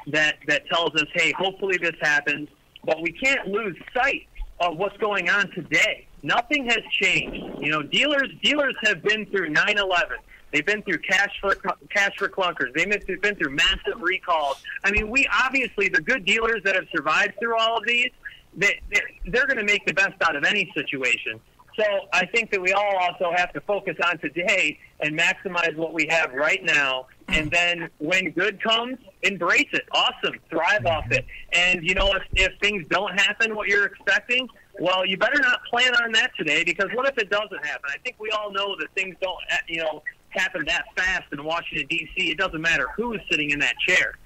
[0.07, 2.47] that that tells us, hey, hopefully this happens.
[2.89, 4.27] But we can't lose sight
[4.59, 6.07] of what's going on today.
[6.23, 7.61] Nothing has changed.
[7.61, 10.17] You know, dealers dealers have been through 9/11.
[10.51, 11.53] They've been through cash for
[11.91, 12.73] cash for clunkers.
[12.73, 14.63] They've been through, massive recalls.
[14.83, 18.09] I mean, we obviously the good dealers that have survived through all of these,
[18.57, 21.39] they, they they're going to make the best out of any situation.
[21.77, 25.93] So I think that we all also have to focus on today and maximize what
[25.93, 27.05] we have right now.
[27.27, 29.85] And then when good comes, embrace it.
[29.91, 30.35] Awesome.
[30.49, 31.25] Thrive off it.
[31.53, 34.47] And, you know, if, if things don't happen what you're expecting,
[34.79, 37.89] well, you better not plan on that today because what if it doesn't happen?
[37.93, 41.87] I think we all know that things don't, you know, happen that fast in Washington,
[41.89, 42.31] D.C.
[42.31, 44.17] It doesn't matter who's sitting in that chair.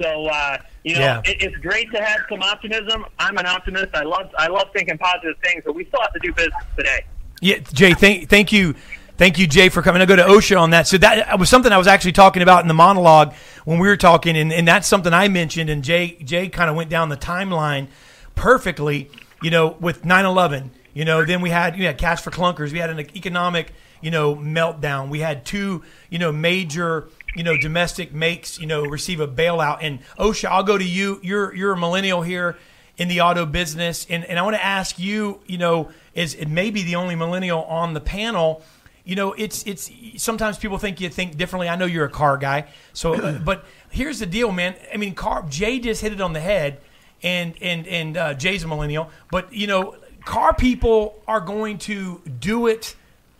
[0.00, 1.20] So uh, you know, Yeah.
[1.24, 3.04] it, it's great to have some optimism.
[3.18, 3.88] I'm an optimist.
[3.94, 7.04] I love I love thinking positive things, but we still have to do business today.
[7.42, 8.74] Yeah, Jay, thank thank you,
[9.20, 10.00] thank you, Jay, for coming.
[10.00, 10.88] I go to OSHA on that.
[10.88, 13.34] So that was something I was actually talking about in the monologue
[13.66, 15.68] when we were talking, and, and that's something I mentioned.
[15.68, 17.88] And Jay Jay kind of went down the timeline
[18.34, 19.10] perfectly.
[19.42, 22.72] You know, with 9-11, You know, then we had you had cash for clunkers.
[22.72, 25.10] We had an economic you know meltdown.
[25.10, 29.78] We had two you know major you know domestic makes you know receive a bailout.
[29.82, 31.20] And OSHA, I'll go to you.
[31.22, 32.56] You're you're a millennial here
[32.96, 35.40] in the auto business, and and I want to ask you.
[35.46, 38.62] You know, is it may be the only millennial on the panel.
[39.04, 41.68] You know, it's it's sometimes people think you think differently.
[41.68, 44.76] I know you're a car guy, so uh, but here's the deal, man.
[44.92, 46.80] I mean, car Jay just hit it on the head,
[47.22, 52.20] and and and uh, Jay's a millennial, but you know, car people are going to
[52.40, 52.96] do it.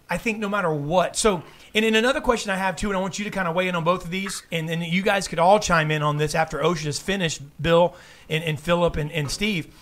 [0.09, 1.15] I think no matter what.
[1.15, 3.55] So, and then another question I have too, and I want you to kind of
[3.55, 6.17] weigh in on both of these, and then you guys could all chime in on
[6.17, 7.95] this after OSHA's finished, Bill
[8.29, 9.73] and, and Philip and, and Steve.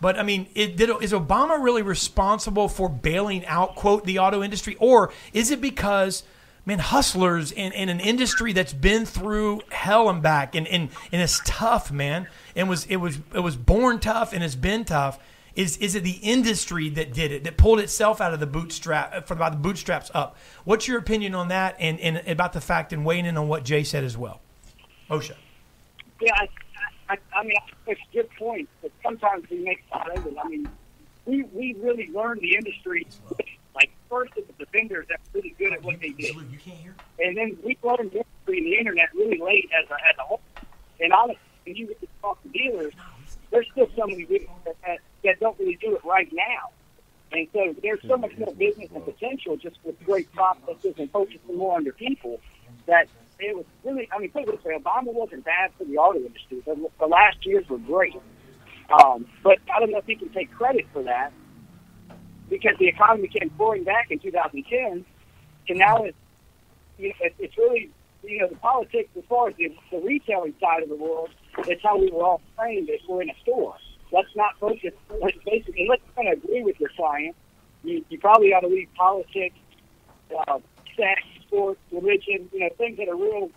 [0.00, 4.42] But I mean, it, did, is Obama really responsible for bailing out, quote, the auto
[4.42, 4.76] industry?
[4.78, 6.22] Or is it because,
[6.64, 11.22] man, hustlers in, in an industry that's been through hell and back and, and, and
[11.22, 15.18] it's tough, man, and was it was it was born tough and it's been tough.
[15.54, 19.12] Is is it the industry that did it that pulled itself out of the bootstrap
[19.12, 20.36] uh, from about the bootstraps up?
[20.64, 23.64] What's your opinion on that, and, and about the fact and weighing in on what
[23.64, 24.40] Jay said as well?
[25.10, 25.34] OSHA.
[26.20, 26.46] Yeah,
[27.08, 27.54] I, I mean,
[27.86, 30.34] it's a good point, but sometimes we make fun of it.
[30.42, 30.68] I mean,
[31.24, 33.06] we we really learned the industry.
[33.74, 36.36] Like first, it was the vendors that were really good at what they did,
[37.18, 40.22] and then we learned the industry and the internet really late as a as a
[40.22, 40.40] whole.
[41.00, 42.94] And honestly, when you get to talk to dealers,
[43.50, 46.70] there's still so many dealers that, that, that don't really do it right now.
[47.30, 51.56] And so there's so much more business and potential just with great processes and focusing
[51.56, 52.40] more on their people
[52.86, 53.06] that
[53.40, 56.18] it was really, I mean, put it this way, Obama wasn't bad for the auto
[56.18, 56.62] industry.
[56.64, 58.16] The, the last years were great.
[58.92, 61.32] Um, but I don't know if he can take credit for that
[62.48, 65.04] because the economy came pouring back in 2010,
[65.68, 66.16] and now it's,
[66.98, 67.90] you know, it, it's really,
[68.22, 71.82] you know, the politics as far as the, the retailing side of the world, it's
[71.82, 73.76] how we were all trained if we're in a store.
[74.10, 77.36] Let's not focus, let's basically, let's kind of agree with your client.
[77.84, 79.56] You, you probably ought to leave politics,
[80.48, 80.58] uh,
[80.96, 83.50] sex, sports, religion, you know, things that are real,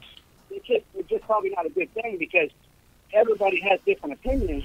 [0.49, 2.49] it's just, it's just probably not a good thing because
[3.13, 4.63] everybody has different opinions,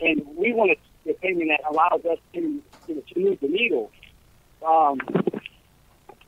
[0.00, 3.90] and we want an opinion that allows us to, you know, to move the needle.
[4.66, 4.98] Um,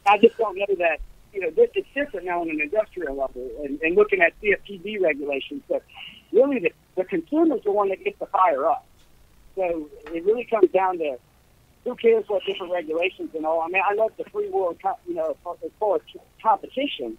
[0.06, 1.00] I just don't know that,
[1.32, 5.00] you know, this, it's different now on an industrial level and, and looking at CFPB
[5.00, 5.82] regulations, but
[6.32, 8.86] really the, the consumer's the one that gets the fire up.
[9.54, 11.18] So it really comes down to
[11.84, 13.60] who cares what different regulations and all.
[13.60, 16.00] I mean, I love the free world, co- you know, as far as
[16.42, 17.18] competition,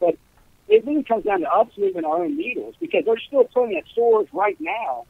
[0.00, 0.16] but
[0.68, 3.86] it really comes down to us moving our own needles because there's still plenty of
[3.88, 5.04] stores right now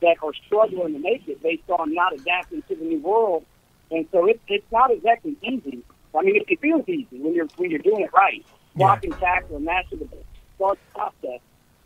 [0.00, 3.44] that are struggling to make it based on not adapting to the new world,
[3.90, 5.82] and so it, it's not exactly easy.
[6.14, 9.16] I mean, it, it feels easy when you're when you're doing it right, block and
[9.18, 10.08] tackle and master the
[10.56, 11.40] start process.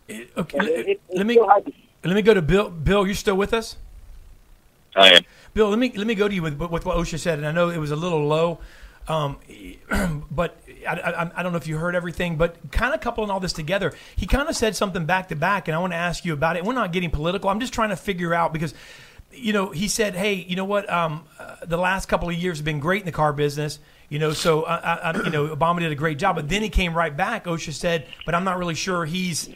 [0.08, 1.72] Eh, okay, But let, it, it, let me still hard to
[2.04, 2.70] let me go to Bill.
[2.70, 3.76] Bill, you still with us?
[4.96, 5.22] I am.
[5.54, 7.52] Bill, let me let me go to you with, with what OSHA said, and I
[7.52, 8.59] know it was a little low,
[9.09, 9.38] um,
[10.30, 12.37] but I, I, I don't know if you heard everything.
[12.37, 15.68] But kind of coupling all this together, he kind of said something back to back,
[15.68, 16.64] and I want to ask you about it.
[16.64, 17.50] We're not getting political.
[17.50, 18.74] I'm just trying to figure out because,
[19.33, 20.90] you know, he said, "Hey, you know what?
[20.92, 23.78] Um, uh, the last couple of years have been great in the car business."
[24.09, 26.62] You know, so I, I, I- you know, Obama did a great job, but then
[26.62, 27.44] he came right back.
[27.44, 29.48] OSHA said, "But I'm not really sure he's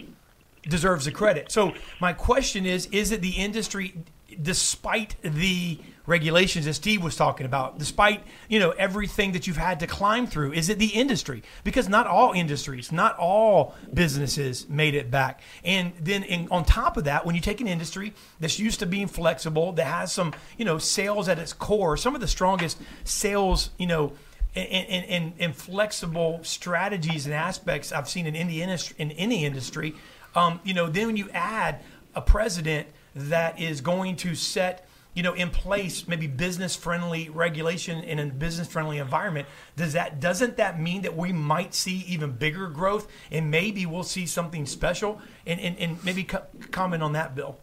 [0.68, 1.50] deserves the credit.
[1.50, 3.94] So my question is: Is it the industry,
[4.42, 9.80] despite the regulations that Steve was talking about, despite you know everything that you've had
[9.80, 11.42] to climb through, is it the industry?
[11.64, 15.40] Because not all industries, not all businesses made it back.
[15.64, 18.86] And then in, on top of that, when you take an industry that's used to
[18.86, 22.78] being flexible, that has some you know sales at its core, some of the strongest
[23.04, 24.12] sales you know
[24.54, 29.44] and, and, and, and flexible strategies and aspects I've seen in any industry, in any
[29.44, 29.94] industry.
[30.34, 31.80] Um, you know, then when you add
[32.14, 38.02] a president that is going to set, you know, in place maybe business friendly regulation
[38.02, 42.32] in a business friendly environment, does that doesn't that mean that we might see even
[42.32, 45.20] bigger growth and maybe we'll see something special?
[45.46, 47.58] And and, and maybe co- comment on that, Bill.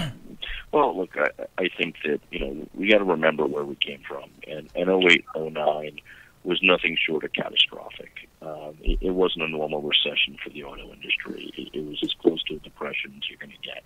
[0.74, 4.02] Well, look, I, I think that you know we got to remember where we came
[4.08, 6.00] from, and and 08, 09
[6.44, 8.28] was nothing short of catastrophic.
[8.42, 11.54] Um, it, it wasn't a normal recession for the auto industry.
[11.56, 13.84] It, it was as close to a depression as you're going to get,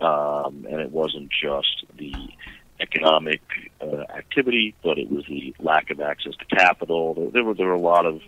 [0.00, 2.14] um, and it wasn't just the
[2.80, 3.42] economic
[3.80, 7.14] uh, activity, but it was the lack of access to capital.
[7.14, 8.20] There, there were there were a lot of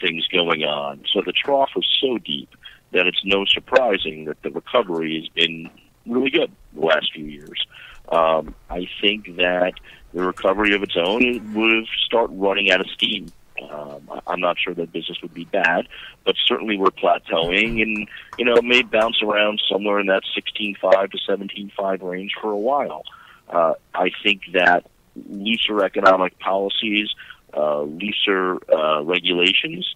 [0.00, 1.04] things going on.
[1.12, 2.54] So the trough was so deep
[2.92, 5.70] that it's no surprising that the recovery has been
[6.06, 7.66] really good the last few years.
[8.08, 9.74] Um, I think that
[10.12, 13.30] the recovery of its own would start running out of steam.
[13.70, 15.88] Um, I'm not sure that business would be bad,
[16.24, 21.18] but certainly we're plateauing, and you know may bounce around somewhere in that 16.5 to
[21.28, 23.02] 17.5 range for a while.
[23.48, 24.86] Uh, I think that
[25.28, 27.08] looser economic policies,
[27.54, 29.94] uh, looser uh, regulations,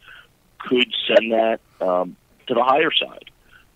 [0.58, 3.30] could send that um, to the higher side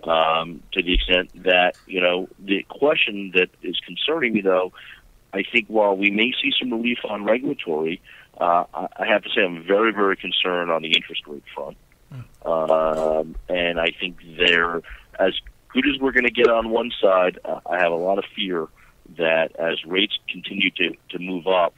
[0.05, 4.73] um, to the extent that you know the question that is concerning me though
[5.33, 8.01] I think while we may see some relief on regulatory
[8.39, 11.77] uh, I, have to say I'm very very concerned on the interest rate front
[12.45, 14.83] um, and I think they're
[15.19, 15.35] as
[15.73, 18.25] good as we're going to get on one side uh, I have a lot of
[18.35, 18.67] fear
[19.17, 21.75] that as rates continue to, to move up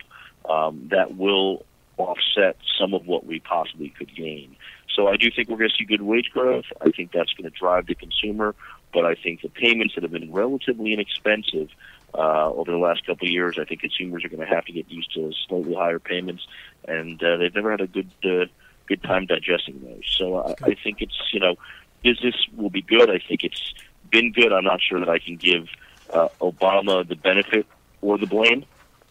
[0.48, 1.64] um, that will
[1.96, 4.56] offset some of what we possibly could gain
[4.94, 6.64] so I do think we're going to see good wage growth.
[6.80, 8.54] I think that's going to drive the consumer,
[8.92, 11.68] but I think the payments that have been relatively inexpensive
[12.14, 14.72] uh, over the last couple of years, I think consumers are going to have to
[14.72, 16.46] get used to slightly higher payments,
[16.86, 18.46] and uh, they've never had a good uh,
[18.86, 20.02] good time digesting those.
[20.18, 21.56] So I, I think it's you know
[22.02, 23.10] business will be good.
[23.10, 23.74] I think it's
[24.10, 24.52] been good.
[24.52, 25.68] I'm not sure that I can give
[26.12, 27.66] uh, Obama the benefit
[28.00, 28.64] or the blame.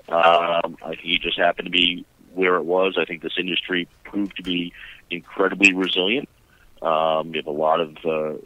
[0.10, 2.98] Um, I think he just happened to be where it was.
[3.00, 4.74] I think this industry proved to be
[5.10, 6.28] incredibly resilient.
[6.82, 8.38] Um, we have a lot of uh,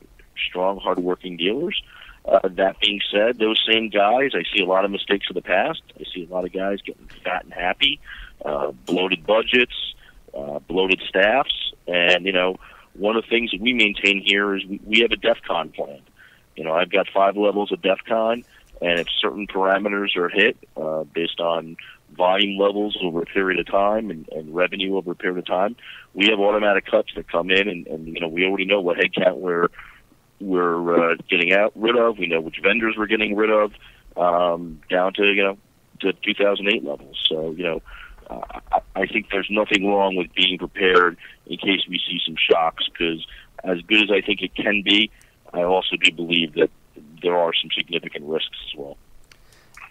[0.49, 1.81] strong, hardworking dealers.
[1.85, 5.41] Uh, that being said, those same guys, I see a lot of mistakes of the
[5.41, 5.81] past.
[5.99, 7.99] I see a lot of guys getting fat and happy,
[8.45, 9.73] uh, bloated budgets,
[10.33, 12.57] uh, bloated staffs, and you know,
[12.93, 15.99] one of the things that we maintain here is we, we have a DEFCON plan.
[16.55, 18.45] You know, I've got five levels of DEFCON,
[18.81, 21.77] and if certain parameters are hit uh, based on
[22.15, 25.75] volume levels over a period of time and, and revenue over a period of time,
[26.13, 28.97] we have automatic cuts that come in, and, and you know, we already know what
[28.97, 29.69] headcount we're
[30.43, 32.17] we're uh, getting out rid of.
[32.17, 33.71] We know which vendors we're getting rid of,
[34.17, 35.57] um, down to you know
[36.01, 37.23] to 2008 levels.
[37.27, 37.81] So you know,
[38.29, 38.59] uh,
[38.95, 41.17] I, think there's nothing wrong with being prepared
[41.47, 42.85] in case we see some shocks.
[42.91, 43.25] Because
[43.63, 45.11] as good as I think it can be,
[45.53, 46.69] I also do believe that
[47.21, 48.97] there are some significant risks as well.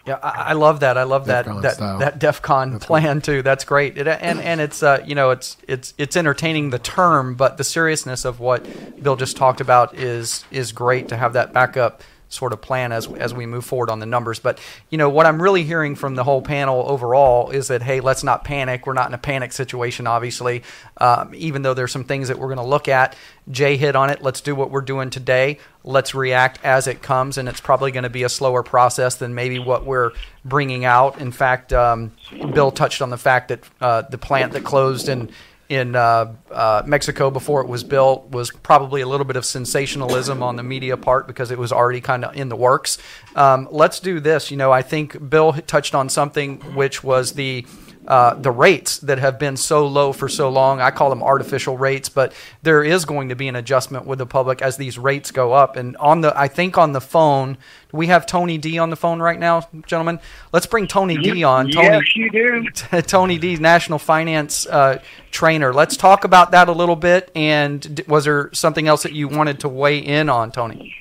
[0.07, 0.99] Yeah, I, I love that.
[0.99, 1.99] I love that DEFCON that style.
[1.99, 3.43] that DefCon plan too.
[3.43, 3.97] That's great.
[3.97, 7.65] It, and and it's uh, you know it's it's it's entertaining the term, but the
[7.65, 8.67] seriousness of what
[9.03, 12.03] Bill just talked about is is great to have that backup
[12.33, 14.39] sort of plan as as we move forward on the numbers.
[14.39, 14.59] But
[14.91, 18.25] you know what I'm really hearing from the whole panel overall is that hey, let's
[18.25, 18.87] not panic.
[18.87, 20.63] We're not in a panic situation, obviously.
[20.97, 23.17] Um, even though there's some things that we're going to look at.
[23.51, 24.23] Jay hit on it.
[24.23, 25.59] Let's do what we're doing today.
[25.85, 29.35] Let's react as it comes, and it's probably going to be a slower process than
[29.35, 30.13] maybe what we're
[30.45, 31.21] bringing out.
[31.21, 32.13] In fact, um,
[32.55, 35.31] Bill touched on the fact that uh, the plant that closed in
[35.73, 40.43] in uh, uh, Mexico before it was built was probably a little bit of sensationalism
[40.43, 42.99] on the media part because it was already kind of in the works.
[43.35, 44.51] Um, let's do this.
[44.51, 47.65] You know, I think Bill touched on something which was the
[48.07, 50.81] uh, the rates that have been so low for so long.
[50.81, 52.33] I call them artificial rates, but
[52.63, 55.77] there is going to be an adjustment with the public as these rates go up.
[55.77, 58.97] And on the, I think on the phone, do we have Tony D on the
[58.97, 60.19] phone right now, gentlemen?
[60.53, 61.71] Let's bring Tony D on.
[61.71, 62.71] Tony, Yes, you do.
[63.03, 65.01] Tony D, national finance uh,
[65.31, 65.73] trainer.
[65.73, 67.31] Let's talk about that a little bit.
[67.37, 70.95] And was there something else that you wanted to weigh in on, Tony?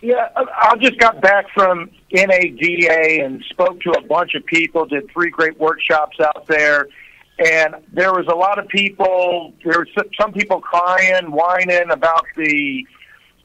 [0.00, 5.10] Yeah, I just got back from NADA and spoke to a bunch of people, did
[5.10, 6.88] three great workshops out there.
[7.38, 9.88] And there was a lot of people, there were
[10.18, 12.86] some- people crying, whining about the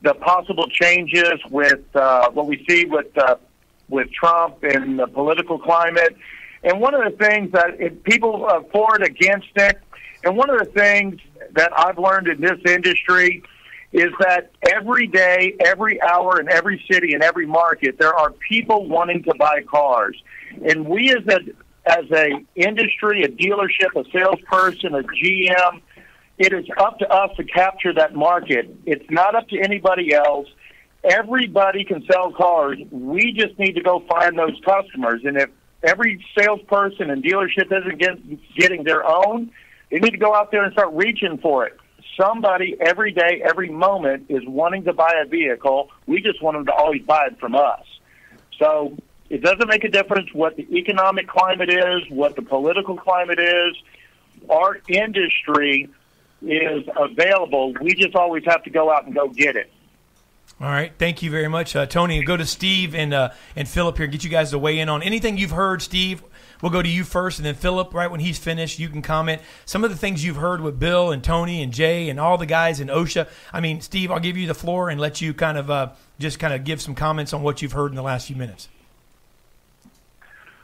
[0.01, 3.35] the possible changes with uh, what we see with uh,
[3.87, 6.17] with Trump and the political climate.
[6.63, 9.79] And one of the things that if people are for it, against it,
[10.25, 13.43] and one of the things that I've learned in this industry
[13.93, 18.87] is that every day, every hour, in every city, in every market, there are people
[18.87, 20.21] wanting to buy cars,
[20.67, 21.39] and we as a
[21.85, 25.81] as a industry, a dealership, a salesperson, a GM,
[26.37, 28.73] it is up to us to capture that market.
[28.85, 30.47] It's not up to anybody else.
[31.03, 32.79] Everybody can sell cars.
[32.89, 35.49] We just need to go find those customers, and if
[35.83, 39.51] every salesperson and dealership isn't get, getting their own,
[39.91, 41.77] they need to go out there and start reaching for it
[42.17, 45.89] somebody every day, every moment is wanting to buy a vehicle.
[46.07, 47.83] We just want them to always buy it from us.
[48.59, 48.97] So
[49.29, 53.75] it doesn't make a difference what the economic climate is, what the political climate is.
[54.49, 55.89] Our industry
[56.41, 57.73] is available.
[57.81, 59.71] We just always have to go out and go get it.
[60.61, 62.23] All right, thank you very much, uh, Tony.
[62.23, 64.07] Go to Steve and uh, and Philip here.
[64.07, 65.81] Get you guys to weigh in on anything you've heard.
[65.81, 66.23] Steve,
[66.63, 67.93] we'll go to you first, and then Philip.
[67.93, 71.11] Right when he's finished, you can comment some of the things you've heard with Bill
[71.11, 73.27] and Tony and Jay and all the guys in OSHA.
[73.51, 76.39] I mean, Steve, I'll give you the floor and let you kind of uh, just
[76.39, 78.69] kind of give some comments on what you've heard in the last few minutes.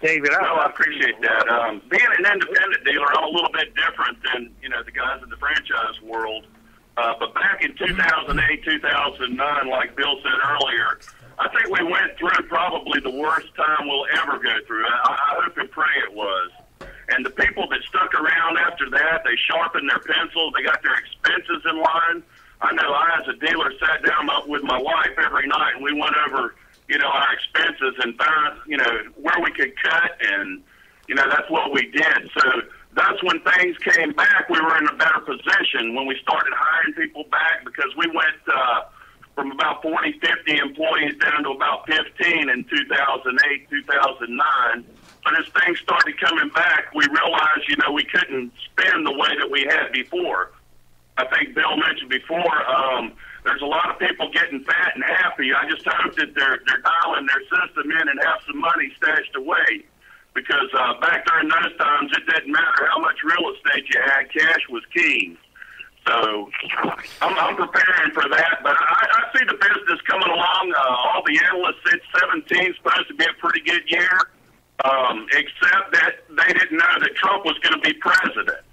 [0.02, 1.50] David, No, I appreciate that.
[1.50, 5.22] Um, being an independent dealer, I'm a little bit different than you know the guys
[5.22, 6.48] in the franchise world.
[6.96, 11.00] Uh, but back in 2008, 2009, like Bill said earlier,
[11.40, 14.86] I think we went through probably the worst time we'll ever go through.
[14.86, 16.52] I, I hope and pray it was.
[17.10, 20.96] And the people that stuck around after that, they sharpened their pencils, they got their
[20.96, 22.24] expenses in line.
[22.62, 25.94] I know I, as a dealer, sat down with my wife every night and we
[25.94, 26.56] went over,
[26.90, 30.62] you know, our expenses and found, you know, where we could cut, and
[31.08, 32.30] you know that's what we did.
[32.38, 32.62] So
[32.94, 34.50] that's when things came back.
[34.50, 38.44] We were in a better position when we started hiring people back because we went
[38.52, 38.82] uh,
[39.40, 44.86] from about 40, 50 employees down to about 15 in 2008, 2009.
[45.24, 49.32] But as things started coming back, we realized, you know, we couldn't spend the way
[49.40, 50.52] that we had before.
[51.16, 53.14] I think Bill mentioned before, um,
[53.46, 55.54] there's a lot of people getting fat and happy.
[55.54, 59.36] I just hope that they're they're dialing their system in and have some money stashed
[59.36, 59.88] away.
[60.36, 64.32] Because uh, back during those times, it didn't matter how much real estate you had;
[64.32, 65.38] cash was king.
[66.08, 66.50] So
[67.22, 70.74] I'm, I'm preparing for that, but I, I see the business coming along.
[70.76, 74.32] Uh, all the analysts said 17 supposed to be a pretty good year,
[74.86, 78.66] um, except that they didn't know that Trump was going to be president.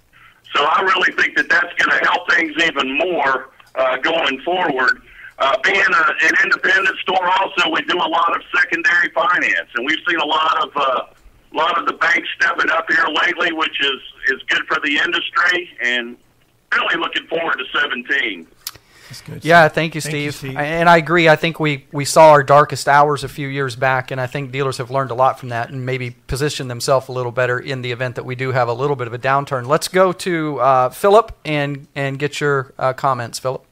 [0.55, 5.01] So I really think that that's going to help things even more uh, going forward.
[5.39, 9.85] Uh, being a, an independent store, also we do a lot of secondary finance, and
[9.85, 11.01] we've seen a lot of uh,
[11.53, 14.97] a lot of the banks stepping up here lately, which is is good for the
[14.97, 16.17] industry and
[16.73, 18.47] really looking forward to 17.
[19.41, 20.35] Yeah, thank you, Thank you, Steve.
[20.35, 20.57] Steve.
[20.57, 21.29] I- And I agree.
[21.29, 24.51] I think we, we saw our darkest hours a few years back, and I think
[24.51, 27.81] dealers have learned a lot from that and maybe positioned themselves a little better in
[27.81, 29.65] the event that we do have a little bit of a downturn.
[29.65, 33.63] Let's go to uh, Philip and and get your uh, comments, Philip.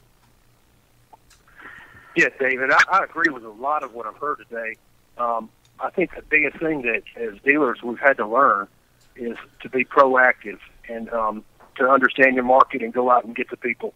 [2.15, 4.77] Yes, David, I, I agree with a lot of what I've heard today.
[5.17, 5.49] Um,
[5.81, 8.69] I think the biggest thing that as dealers we've had to learn
[9.17, 11.43] is to be proactive and um,
[11.77, 13.93] to understand your market and go out and get to people.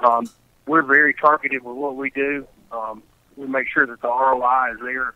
[0.00, 0.28] Um,
[0.66, 2.46] we're very targeted with what we do.
[2.70, 3.02] Um,
[3.36, 5.14] we make sure that the ROI is there.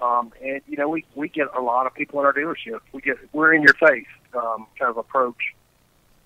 [0.00, 2.80] Um, and you know, we we get a lot of people in our dealership.
[2.92, 5.54] We get we're in your face um, kind of approach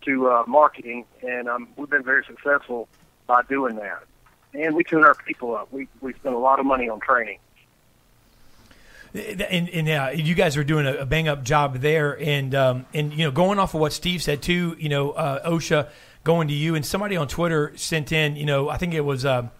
[0.03, 2.89] to uh, marketing, and um, we've been very successful
[3.27, 4.05] by doing that.
[4.53, 5.73] And we tune our people up.
[5.73, 7.39] We we spend a lot of money on training.
[9.15, 12.87] And, and uh, you guys are doing a, a bang up job there, and um,
[12.93, 15.89] and you know going off of what Steve said too, you know uh, OSHA
[16.25, 19.25] going to you, and somebody on Twitter sent in, you know I think it was,
[19.25, 19.51] um,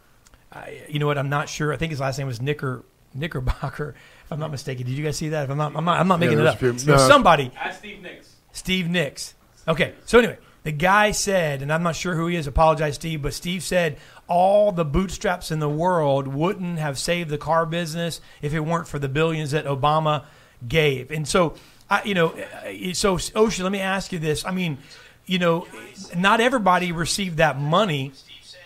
[0.53, 2.85] I, you know what I'm not sure, I think his last name was Knicker
[3.15, 3.95] Knickerbocker,
[4.25, 4.87] if I'm not mistaken.
[4.87, 5.45] Did you guys see that?
[5.45, 6.59] If I'm not, I'm not, I'm not Yeah, making it up.
[6.59, 6.97] few- no.
[6.97, 7.53] somebody.
[7.57, 8.35] Ask Steve Nicks.
[8.53, 9.35] Steve Nicks.
[9.69, 12.47] Okay, so anyway, the guy said, and I'm not sure who he is.
[12.47, 13.99] Apologize, Steve, but Steve said
[14.29, 18.89] all the bootstraps in the world wouldn't have saved the car business if it weren't
[18.89, 20.25] for the billions that Obama
[20.67, 21.11] gave.
[21.11, 21.55] And so,
[21.91, 24.45] I, you know, uh, so Ocean, let me ask you this.
[24.45, 24.79] I mean,
[25.27, 25.67] you know,
[26.17, 28.13] not everybody received that money,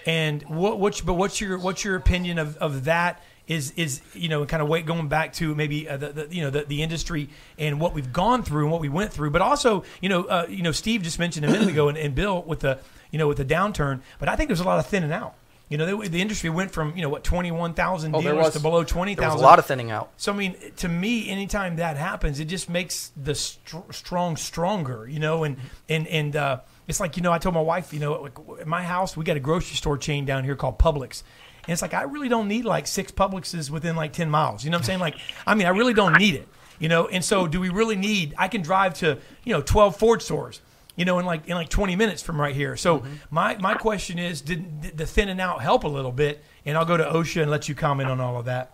[0.06, 3.22] and what, what's but what's your what's your opinion of, of that?
[3.46, 6.50] Is is you know kind of going back to maybe uh, the, the you know
[6.50, 9.84] the, the industry and what we've gone through and what we went through, but also
[10.02, 12.60] you know uh, you know Steve just mentioned a minute ago and, and Bill with
[12.60, 12.78] the
[13.10, 15.34] you know with the downturn, but I think there's a lot of thinning out.
[15.68, 18.36] You know the, the industry went from you know what twenty one thousand Oh, dealers
[18.46, 19.28] was- to below twenty thousand.
[19.28, 20.10] there was a lot of thinning out.
[20.16, 25.06] So I mean, to me, anytime that happens, it just makes the str- strong stronger,
[25.06, 25.44] you know.
[25.44, 25.58] And
[25.88, 28.66] and and uh, it's like you know, I told my wife, you know, like, at
[28.66, 31.22] my house we got a grocery store chain down here called Publix,
[31.64, 34.64] and it's like I really don't need like six Publixes within like ten miles.
[34.64, 35.00] You know what I'm saying?
[35.00, 35.16] Like,
[35.46, 36.48] I mean, I really don't need it,
[36.78, 37.08] you know.
[37.08, 38.34] And so, do we really need?
[38.38, 40.62] I can drive to you know twelve Ford stores.
[40.98, 42.76] You know, in like in like 20 minutes from right here.
[42.76, 46.42] So my, my question is, did, did the thinning out help a little bit?
[46.66, 48.72] And I'll go to OSHA and let you comment on all of that.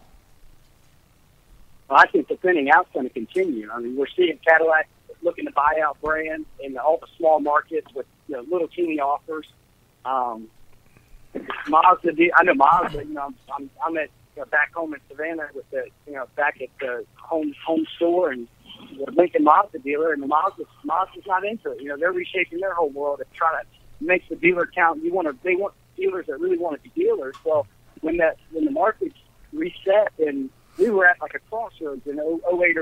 [1.88, 3.70] Well, I think the thinning out's going to continue.
[3.70, 4.88] I mean, we're seeing Cadillac
[5.22, 9.00] looking to buy out brands in all the small markets with you know, little teeny
[9.00, 9.46] offers.
[10.04, 10.48] Um,
[11.68, 13.04] Mazda, I know Mazda.
[13.04, 16.14] You know, I'm I'm, I'm at you know, back home in Savannah with the you
[16.14, 18.48] know back at the home home store and
[18.94, 21.80] the Lincoln Mazda dealer, and the Mazda Mazda's not into it.
[21.80, 25.02] You know, they're reshaping their whole world and trying to make the dealer count.
[25.02, 27.34] You want to they want dealers that really want to be dealers.
[27.44, 27.66] Well,
[28.00, 29.18] when that when the market's
[29.52, 32.76] reset and we were at like a crossroads in 08 or 09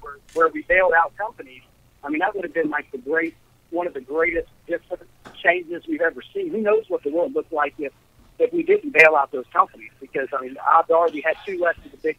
[0.00, 1.62] where, where we bailed out companies.
[2.04, 3.34] I mean, that would have been like the great,
[3.70, 5.02] one of the greatest different
[5.42, 6.50] changes we've ever seen.
[6.50, 7.92] Who knows what the world looked like if,
[8.38, 9.90] if we didn't bail out those companies?
[10.00, 12.18] Because, I mean, odds are we had two less of the big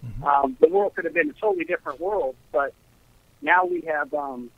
[0.00, 2.72] 3 Um, the world could have been a totally different world, but
[3.42, 4.50] now we have, um,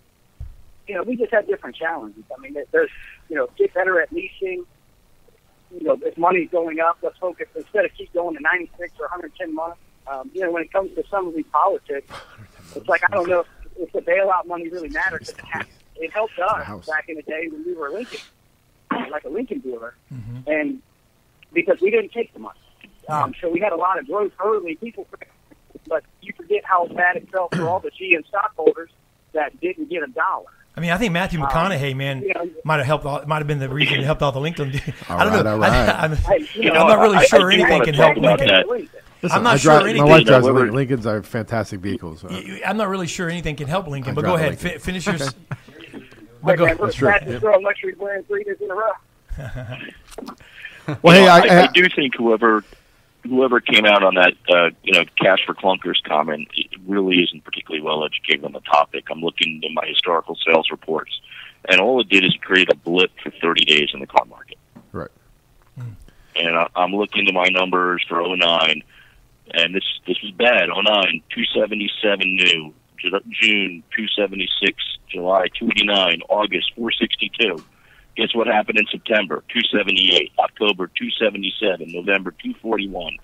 [0.86, 2.24] you know, we just have different challenges.
[2.36, 2.90] I mean, there's,
[3.28, 4.64] you know, get better at leasing,
[5.72, 9.04] you know, if money's going up, let's focus instead of keep going to 96 or
[9.04, 9.78] 110 months.
[10.06, 12.10] Um, you know, when it comes to some of these politics,
[12.74, 13.46] it's like I don't know if,
[13.78, 15.28] if the bailout money really matters.
[15.28, 15.36] It,
[15.96, 18.20] it helped us back in the day when we were Lincoln,
[19.10, 19.94] like a Lincoln dealer,
[20.46, 20.82] and
[21.52, 22.58] because we didn't take the money,
[23.10, 24.76] um, so we had a lot of growth early.
[24.76, 25.06] People,
[25.88, 28.90] but you forget how bad it felt for all the GM stockholders
[29.32, 30.46] that didn't get a dollar.
[30.76, 33.04] I mean, I think Matthew Um, McConaughey, man, you know- might have helped.
[33.04, 34.72] all- Might have been the reason it helped out the Lincoln.
[35.08, 35.52] All I don't right, know.
[35.52, 35.70] all right.
[35.72, 38.88] I, am Hey, you I'm not really I- I sure do anything can help Lincoln.
[39.22, 40.02] Listen, I'm not I sure anything.
[40.04, 40.76] My wife drives a Whoever- Lincoln.
[40.76, 42.24] Lincolns are fantastic vehicles.
[42.24, 44.12] Uh, I'm not really sure anything can help Lincoln.
[44.12, 44.70] I But go ahead, Lincoln.
[44.70, 45.16] fi- finish your.
[45.16, 45.34] s-
[46.42, 47.50] But go, man, we're That's true, fastest yeah.
[47.56, 48.92] luxury brand three in a row.
[51.02, 52.64] well, hey, know, I, I, I, I do think whoever
[53.22, 57.44] whoever came out on that uh, you know cash for clunkers comment it really isn't
[57.44, 59.04] particularly well educated on the topic.
[59.10, 61.20] I'm looking at my historical sales reports,
[61.68, 64.58] and all it did is create a blip for 30 days in the car market.
[64.92, 65.10] Right.
[66.36, 68.82] And I, I'm looking to my numbers for 09,
[69.52, 70.68] and this this was bad.
[70.68, 70.84] 09,
[71.34, 72.74] 277 new.
[73.02, 77.64] June 276, July 289, August 462.
[78.20, 79.42] Guess what happened in September?
[79.48, 80.32] 278.
[80.38, 81.90] October 277.
[81.90, 83.16] November 241.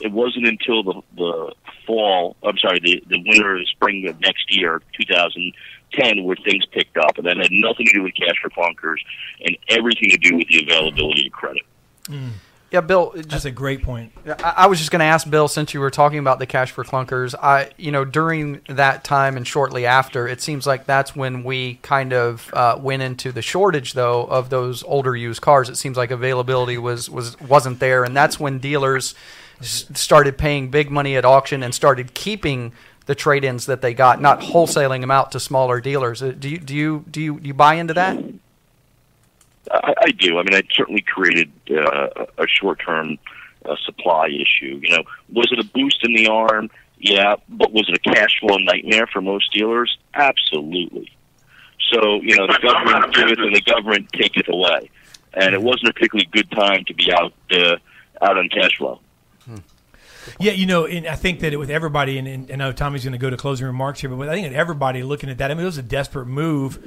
[0.00, 1.54] it wasn't until the the
[1.86, 2.34] fall.
[2.42, 7.18] I'm sorry, the the winter, or spring of next year, 2010, where things picked up,
[7.18, 9.00] and that had nothing to do with cash for clunkers
[9.44, 11.64] and everything to do with the availability of credit.
[12.04, 12.30] Mm.
[12.72, 13.12] Yeah, Bill.
[13.14, 14.12] That's a great point.
[14.26, 16.70] I, I was just going to ask Bill, since you were talking about the cash
[16.70, 21.14] for clunkers, I, you know, during that time and shortly after, it seems like that's
[21.14, 25.68] when we kind of uh, went into the shortage, though, of those older used cars.
[25.68, 29.14] It seems like availability was was wasn't there, and that's when dealers
[29.60, 32.72] s- started paying big money at auction and started keeping
[33.04, 36.22] the trade-ins that they got, not wholesaling them out to smaller dealers.
[36.22, 38.16] Uh, Do you do you do you, do you buy into that?
[39.70, 40.38] I, I do.
[40.38, 43.18] I mean, it certainly created uh, a short-term
[43.64, 44.80] uh, supply issue.
[44.82, 46.70] You know, was it a boost in the arm?
[46.98, 49.96] Yeah, but was it a cash flow nightmare for most dealers?
[50.14, 51.10] Absolutely.
[51.92, 54.90] So you know, the government giveth and the government taketh away,
[55.34, 57.76] and it wasn't a particularly good time to be out uh,
[58.22, 59.00] out on cash flow.
[60.38, 63.04] Yeah, you know, and I think that it, with everybody, and, and I know Tommy's
[63.04, 65.50] going to go to closing remarks here, but I think that everybody looking at that,
[65.50, 66.78] I mean, it was a desperate move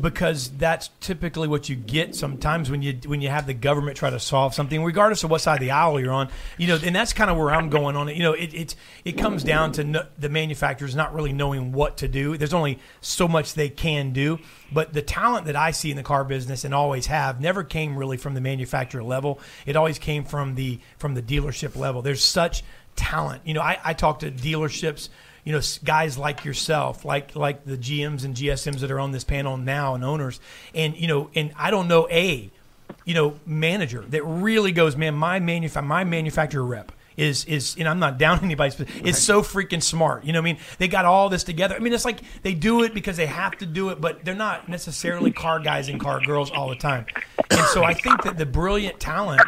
[0.00, 4.10] because that's typically what you get sometimes when you when you have the government try
[4.10, 6.28] to solve something, regardless of what side of the aisle you're on.
[6.58, 8.16] You know, and that's kind of where I'm going on it.
[8.16, 11.98] You know, it it, it comes down to no, the manufacturers not really knowing what
[11.98, 12.36] to do.
[12.36, 14.38] There's only so much they can do.
[14.72, 17.96] But the talent that I see in the car business and always have never came
[17.96, 19.40] really from the manufacturer level.
[19.66, 22.02] It always came from the from the dealership level.
[22.02, 22.62] There's such
[22.96, 23.42] talent.
[23.44, 25.08] You know, I, I talk to dealerships,
[25.44, 29.24] you know, guys like yourself, like like the GMs and GSMs that are on this
[29.24, 30.40] panel now and owners.
[30.74, 32.50] And you know, and I don't know a,
[33.04, 37.88] you know, manager that really goes, man, my manufa- my manufacturer rep is is and
[37.88, 40.24] I'm not down anybody's but it's so freaking smart.
[40.24, 40.62] You know what I mean?
[40.78, 41.76] They got all this together.
[41.76, 44.34] I mean it's like they do it because they have to do it, but they're
[44.34, 47.06] not necessarily car guys and car girls all the time.
[47.50, 49.42] And so I think that the brilliant talent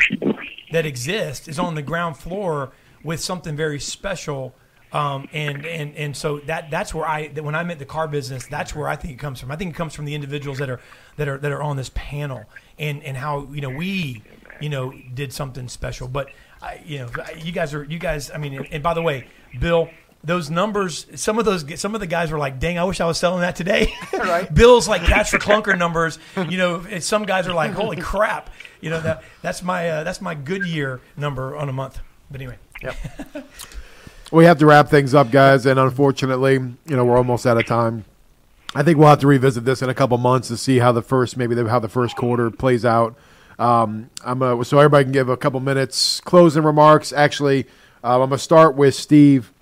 [0.73, 4.55] that exists is on the ground floor with something very special.
[4.93, 8.07] Um, and, and and so that that's where I that when I'm at the car
[8.09, 9.51] business, that's where I think it comes from.
[9.51, 10.81] I think it comes from the individuals that are
[11.17, 12.45] that are that are on this panel
[12.79, 14.23] and and how you know we
[14.61, 16.09] you know did something special.
[16.09, 16.29] But
[16.63, 18.31] I, you know you guys are you guys.
[18.31, 19.27] I mean, and, and by the way,
[19.59, 19.91] Bill,
[20.23, 21.07] those numbers.
[21.17, 23.41] Some of those some of the guys were like, "Dang, I wish I was selling
[23.41, 24.53] that today." Right.
[24.55, 26.19] Bill's like cash for clunker numbers.
[26.37, 28.51] You know, and some guys are like, "Holy crap!"
[28.81, 31.99] You know that that's my uh, that's my good year number on a month.
[32.31, 32.97] But anyway, yep.
[34.33, 37.67] We have to wrap things up, guys, and unfortunately, you know, we're almost out of
[37.67, 38.07] time.
[38.75, 41.03] I think we'll have to revisit this in a couple months to see how the
[41.03, 43.15] first, maybe how the first quarter plays out.
[43.63, 47.13] Um, I'm uh, so everybody can give a couple minutes closing remarks.
[47.13, 47.67] Actually,
[48.03, 49.53] uh, I'm gonna start with Steve,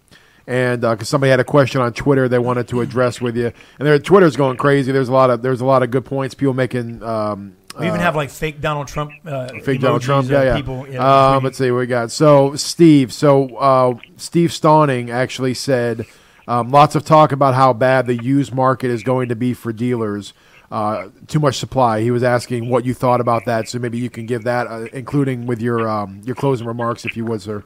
[0.46, 3.86] and because somebody had a question on Twitter they wanted to address with you, and
[3.86, 4.90] their Twitter's going crazy.
[4.90, 6.34] There's a lot of there's a lot of good points.
[6.34, 7.02] People making.
[7.02, 9.12] Um, we even uh, have like fake Donald Trump.
[9.24, 10.30] Uh, fake Donald Trump.
[10.30, 10.56] Yeah, yeah.
[10.56, 12.10] People, you know, um, let's see what we got.
[12.10, 13.12] So Steve.
[13.12, 16.06] So uh, Steve Stawning actually said
[16.48, 19.74] um, lots of talk about how bad the used market is going to be for
[19.74, 20.32] dealers.
[20.70, 22.00] Uh, too much supply.
[22.00, 23.68] He was asking what you thought about that.
[23.68, 27.16] So maybe you can give that, uh, including with your um, your closing remarks, if
[27.16, 27.64] you would, sir.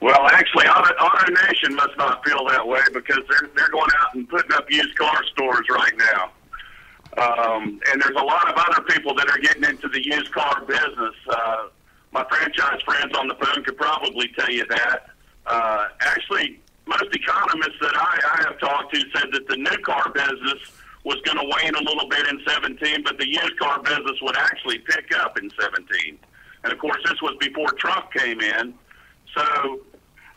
[0.00, 4.28] Well, actually, Auto Nation must not feel that way because they're they're going out and
[4.28, 6.30] putting up used car stores right now.
[7.18, 10.62] Um, and there's a lot of other people that are getting into the used car
[10.66, 11.14] business.
[11.28, 11.68] Uh,
[12.12, 15.08] my franchise friends on the phone could probably tell you that.
[15.46, 20.12] Uh, actually, most economists that I, I have talked to said that the new car
[20.12, 20.58] business
[21.06, 24.36] was going to wane a little bit in 17, but the used car business would
[24.36, 26.18] actually pick up in 17.
[26.64, 28.74] And of course, this was before Trump came in.
[29.36, 29.80] So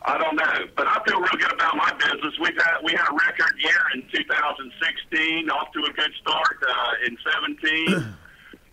[0.02, 2.34] I don't know, but I feel real good about my business.
[2.40, 7.06] We've had we had a record year in 2016, off to a good start uh,
[7.06, 7.16] in
[7.98, 8.14] 17.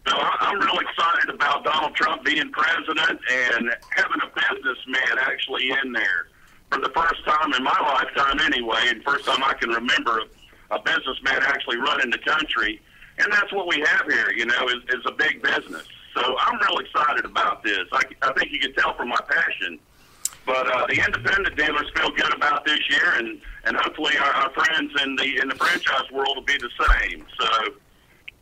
[0.08, 5.70] So I- I'm real excited about Donald Trump being president and having a businessman actually
[5.84, 6.28] in there
[6.72, 10.22] for the first time in my lifetime, anyway, and first time I can remember
[10.72, 12.82] a businessman actually running the country.
[13.20, 15.84] And that's what we have here, you know, is, is a big business.
[16.14, 17.88] So I'm real excited about this.
[17.92, 19.80] I, I think you can tell from my passion.
[20.46, 24.50] But uh, the independent dealers feel good about this year, and, and hopefully our, our
[24.52, 27.26] friends in the in the franchise world will be the same.
[27.38, 27.74] So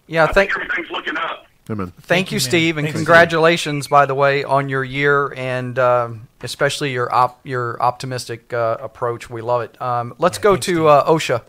[0.05, 1.47] Yeah, I thank think everything's looking up.
[1.67, 1.91] Amen.
[2.01, 7.11] Thank, you, Steve, and congratulations, by the way, on your year and um, especially your
[7.13, 9.32] op- your optimistic uh, approach.
[9.32, 9.82] We love it.
[9.82, 11.41] Um, let's go to uh, OSHA.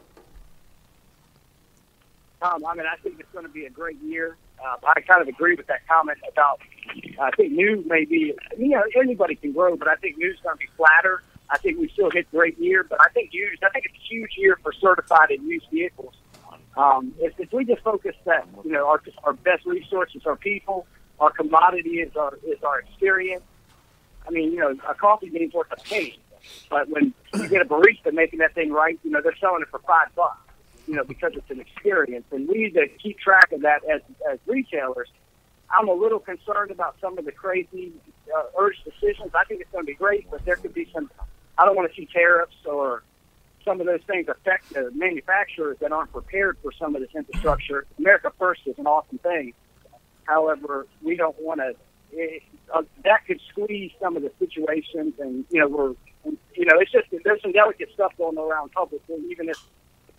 [2.47, 4.37] Tom, I mean, I think it's going to be a great year.
[4.65, 6.61] Uh, I kind of agree with that comment about.
[7.21, 10.41] I think news may be, you know, anybody can grow, but I think news is
[10.43, 11.23] going to be flatter.
[11.51, 13.63] I think we still hit great year, but I think used.
[13.63, 16.15] I think it's a huge year for certified and used vehicles.
[16.77, 20.37] Um, if, if we just focus that, you know, our our best resource is our
[20.37, 20.87] people,
[21.21, 23.45] our commodity is our is our experience.
[24.27, 26.19] I mean, you know, a coffee bean's worth a penny,
[26.69, 29.69] but when you get a barista making that thing right, you know, they're selling it
[29.69, 30.46] for five bucks.
[30.87, 34.01] You know, because it's an experience, and we need to keep track of that as
[34.31, 35.09] as retailers.
[35.71, 37.93] I'm a little concerned about some of the crazy
[38.35, 39.33] uh, urged decisions.
[39.35, 41.11] I think it's going to be great, but there could be some.
[41.59, 43.03] I don't want to see tariffs or
[43.65, 47.87] some of those things affect the manufacturers that aren't prepared for some of this infrastructure.
[47.99, 49.53] America First is an awesome thing.
[50.25, 51.75] However, we don't want to.
[52.13, 55.95] It, uh, that could squeeze some of the situations, and you know we're,
[56.55, 59.17] you know, it's just there's some delicate stuff going around publicly.
[59.31, 59.59] Even if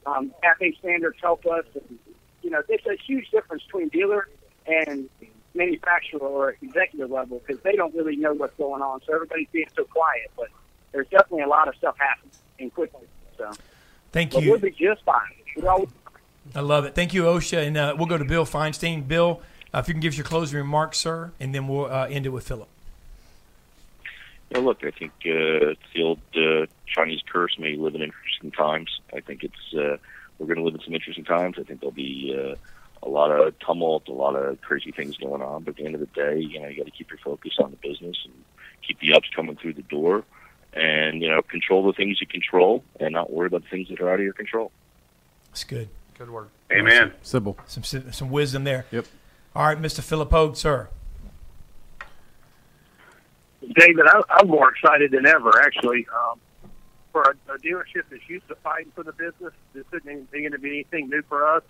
[0.08, 2.00] um, cafe standards help us, and
[2.42, 4.28] you know, it's a huge difference between dealer
[4.66, 5.10] and
[5.54, 9.02] manufacturer or executive level because they don't really know what's going on.
[9.06, 10.48] So everybody's being so quiet, but
[10.92, 13.08] there's definitely a lot of stuff happening and quickly.
[13.38, 13.52] So
[14.12, 14.52] Thank but you.
[14.52, 15.22] We'll be just fine.
[15.68, 15.90] Always
[16.56, 16.96] I love it.
[16.96, 17.68] Thank you, OSHA.
[17.68, 19.08] And uh, we'll go to Bill Feinstein.
[19.08, 19.42] Bill,
[19.74, 22.26] uh, if you can give us your closing remarks, sir, and then we'll uh, end
[22.26, 22.70] it with Philip.
[24.50, 29.02] Yeah, look, I think uh, the old uh, Chinese curse may live in interesting times.
[29.14, 29.98] I think it's uh,
[30.40, 31.58] we're going to live in some interesting times.
[31.60, 32.56] I think there'll be uh,
[33.04, 35.64] a lot of tumult, a lot of crazy things going on.
[35.64, 37.54] But at the end of the day, you know, you got to keep your focus
[37.60, 38.34] on the business and
[38.86, 40.24] keep the ups coming through the door,
[40.74, 44.00] and you know, control the things you control, and not worry about the things that
[44.00, 44.72] are out of your control.
[45.50, 45.90] That's good.
[46.18, 46.50] Good word.
[46.72, 47.14] Amen.
[47.22, 47.58] Simple.
[47.68, 48.86] Some some wisdom there.
[48.92, 49.06] Yep.
[49.56, 50.02] All right, Mr.
[50.02, 50.90] Philip Pogue, sir.
[53.76, 56.08] David, I, I'm more excited than ever, actually.
[56.14, 56.40] Um,
[57.12, 60.60] for a, a dealership that's used to fighting for the business, this isn't going to
[60.60, 61.64] be anything new for us.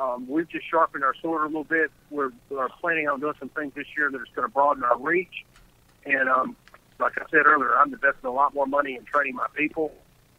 [0.00, 1.90] Um, we've just sharpened our sword a little bit.
[2.10, 4.98] We're, we're planning on doing some things this year that is going to broaden our
[4.98, 5.44] reach.
[6.04, 6.56] And um,
[6.98, 9.92] like I said earlier, I'm investing a lot more money in training my people.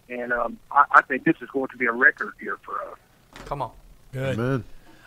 [0.10, 2.97] And um, I, I think this is going to be a record year for us.
[3.45, 3.72] Come on.
[4.12, 4.39] Good.
[4.39, 4.64] Amen.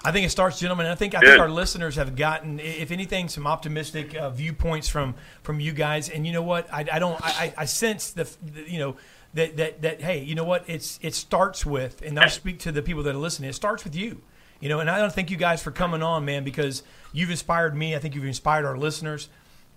[0.09, 0.86] I think it starts, gentlemen.
[0.86, 5.14] I think I think our listeners have gotten, if anything, some optimistic uh, viewpoints from
[5.42, 6.09] from you guys.
[6.09, 6.72] And you know what?
[6.72, 7.20] I, I don't.
[7.22, 8.96] I, I I sense the, the you know
[9.34, 10.64] that, that that hey, you know what?
[10.66, 13.50] It's it starts with, and I'll speak to the people that are listening.
[13.50, 14.22] It starts with you.
[14.61, 16.82] You know, and I don't thank you guys for coming on, man, because
[17.12, 17.94] you've inspired me.
[17.94, 19.28] I think you've inspired our listeners.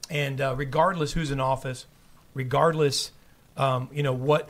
[0.09, 1.87] And uh, regardless who's in office,
[2.33, 3.11] regardless,
[3.57, 4.49] um, you know what,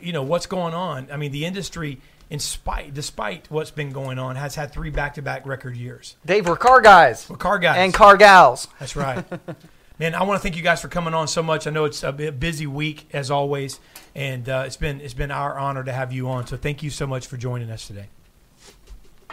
[0.00, 1.08] you know what's going on.
[1.10, 2.00] I mean, the industry,
[2.30, 6.16] in spite, despite what's been going on, has had three back-to-back record years.
[6.24, 7.28] Dave, we're car guys.
[7.28, 8.68] We're car guys And car gals.
[8.80, 9.24] That's right.
[9.98, 11.66] Man, I want to thank you guys for coming on so much.
[11.66, 13.80] I know it's a busy week as always,
[14.14, 16.46] and uh, it's been it's been our honor to have you on.
[16.46, 18.08] So thank you so much for joining us today.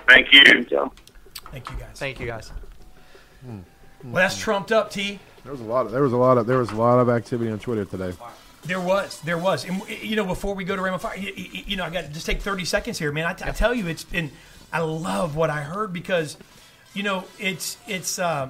[0.08, 0.44] Thank you.
[1.52, 1.96] Thank you guys.
[1.96, 2.52] Thank you guys.
[3.46, 3.64] Well,
[4.14, 5.20] that's trumped up, T.
[5.44, 7.10] There was a lot of there was a lot of there was a lot of
[7.10, 8.14] activity on Twitter today.
[8.66, 11.34] There was, there was, and you know, before we go to Ram on Fire, you,
[11.36, 13.26] you- know, I got to just take thirty seconds here, man.
[13.26, 14.32] I, I tell you, it's been,
[14.72, 16.38] I love what I heard because,
[16.94, 18.50] you know, it's it's, uh,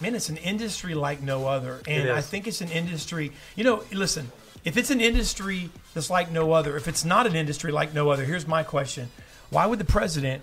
[0.00, 3.30] man, it's an industry like no other, and I think it's an industry.
[3.54, 4.32] You know, listen,
[4.64, 8.10] if it's an industry that's like no other, if it's not an industry like no
[8.10, 9.10] other, here's my question:
[9.50, 10.42] Why would the president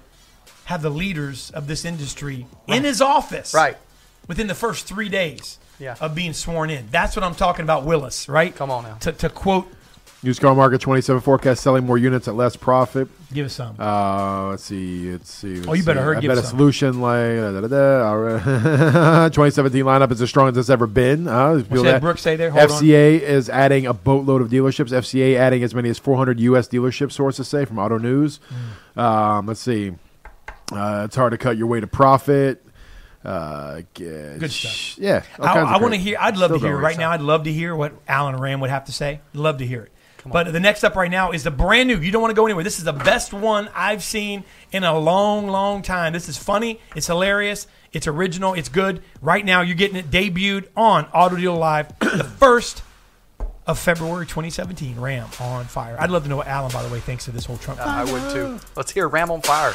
[0.65, 3.75] have the leaders of this industry in his office, Right.
[4.29, 5.59] within the first three days?
[5.79, 5.95] Yeah.
[6.01, 6.87] Of being sworn in.
[6.91, 8.55] That's what I'm talking about, Willis, right?
[8.55, 8.95] Come on now.
[9.01, 9.71] To, to quote,
[10.23, 13.07] Used car market 27 forecast selling more units at less profit.
[13.31, 13.79] give us some.
[13.79, 15.11] Uh, let's see.
[15.11, 15.57] Let's see.
[15.57, 16.03] let's Oh, you better see.
[16.03, 16.57] hurry, I give bet a some.
[16.57, 19.29] solution like da, da, da, da.
[19.29, 21.27] 2017 lineup is as strong as it's ever been.
[21.27, 22.49] Uh, What's that, Brooks, say there?
[22.49, 22.81] Hold on.
[22.81, 24.89] FCA is adding a boatload of dealerships.
[24.89, 26.67] FCA adding as many as 400 U.S.
[26.67, 27.11] dealerships.
[27.11, 28.39] Sources say from Auto News.
[28.95, 28.99] Hmm.
[28.99, 29.93] Um, let's see.
[30.71, 32.65] Uh, it's hard to cut your way to profit.
[33.25, 34.97] Uh, Good stuff.
[34.97, 35.23] Yeah.
[35.39, 36.17] all I, kinds of I want to hear.
[36.19, 36.83] I'd love Still to hear going.
[36.83, 37.11] right now.
[37.11, 39.19] I'd love to hear what Alan Ram would have to say.
[39.33, 39.91] Love to hear it.
[40.25, 41.97] But the next up right now is the brand new.
[41.99, 42.63] You don't want to go anywhere.
[42.63, 44.43] This is the best one I've seen
[44.73, 46.11] in a long, long time.
[46.11, 46.81] This is funny.
[46.97, 47.65] It's hilarious.
[47.93, 48.53] It's original.
[48.53, 49.01] It's good.
[49.21, 52.83] Right now, you're getting it debuted on Auto Deal Live, the first
[53.65, 54.99] of February 2017.
[54.99, 55.95] Ram on fire.
[55.97, 57.79] I'd love to know what Alan, by the way, thinks of this whole Trump.
[57.79, 58.59] I would too.
[58.75, 59.73] Let's hear Ram on Fire.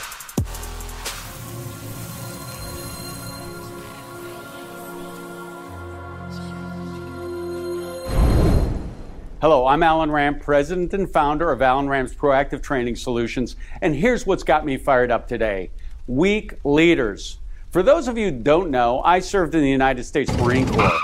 [9.42, 14.24] Hello, I'm Alan Ram, president and founder of Alan Ram's Proactive Training Solutions, and here's
[14.24, 15.72] what's got me fired up today
[16.06, 17.40] weak leaders.
[17.70, 20.96] For those of you who don't know, I served in the United States Marine Corps.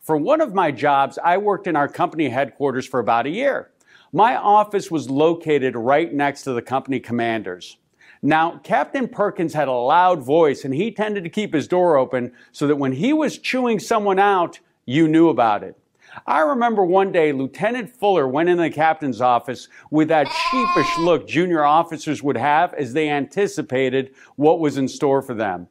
[0.00, 3.70] For one of my jobs, I worked in our company headquarters for about a year.
[4.12, 7.76] My office was located right next to the company commanders.
[8.22, 12.32] Now, Captain Perkins had a loud voice and he tended to keep his door open
[12.50, 15.77] so that when he was chewing someone out, you knew about it.
[16.26, 21.28] I remember one day Lieutenant Fuller went into the captain's office with that sheepish look
[21.28, 25.68] junior officers would have as they anticipated what was in store for them.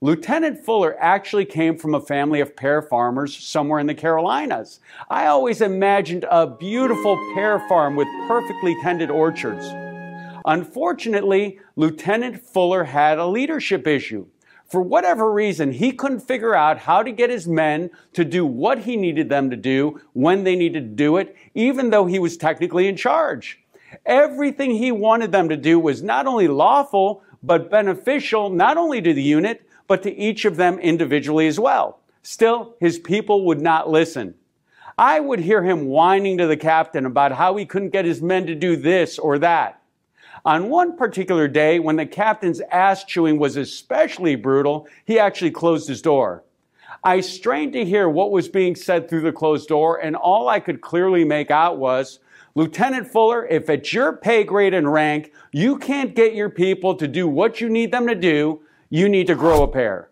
[0.00, 4.80] Lieutenant Fuller actually came from a family of pear farmers somewhere in the Carolinas.
[5.08, 9.64] I always imagined a beautiful pear farm with perfectly tended orchards.
[10.44, 14.26] Unfortunately, Lieutenant Fuller had a leadership issue.
[14.72, 18.78] For whatever reason, he couldn't figure out how to get his men to do what
[18.78, 22.38] he needed them to do when they needed to do it, even though he was
[22.38, 23.60] technically in charge.
[24.06, 29.12] Everything he wanted them to do was not only lawful, but beneficial not only to
[29.12, 31.98] the unit, but to each of them individually as well.
[32.22, 34.36] Still, his people would not listen.
[34.96, 38.46] I would hear him whining to the captain about how he couldn't get his men
[38.46, 39.81] to do this or that.
[40.44, 45.86] On one particular day, when the captain's ass chewing was especially brutal, he actually closed
[45.86, 46.42] his door.
[47.04, 50.58] I strained to hear what was being said through the closed door, and all I
[50.58, 52.18] could clearly make out was,
[52.56, 57.06] Lieutenant Fuller, if it's your pay grade and rank, you can't get your people to
[57.06, 60.10] do what you need them to do, you need to grow a pair.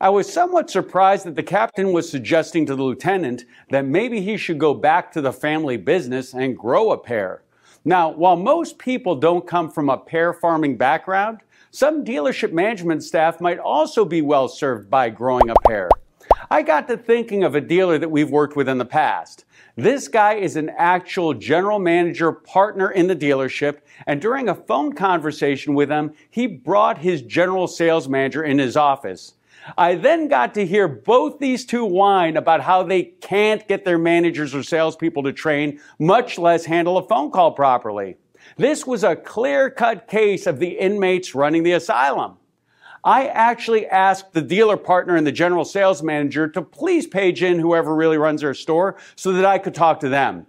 [0.00, 4.36] I was somewhat surprised that the captain was suggesting to the lieutenant that maybe he
[4.36, 7.42] should go back to the family business and grow a pair.
[7.84, 11.38] Now, while most people don't come from a pear farming background,
[11.70, 15.88] some dealership management staff might also be well served by growing a pair.
[16.50, 19.46] I got to thinking of a dealer that we've worked with in the past.
[19.76, 24.92] This guy is an actual general manager partner in the dealership, and during a phone
[24.92, 29.34] conversation with him, he brought his general sales manager in his office.
[29.76, 33.98] I then got to hear both these two whine about how they can't get their
[33.98, 38.16] managers or salespeople to train, much less handle a phone call properly.
[38.56, 42.36] This was a clear cut case of the inmates running the asylum.
[43.02, 47.58] I actually asked the dealer partner and the general sales manager to please page in
[47.58, 50.46] whoever really runs their store so that I could talk to them.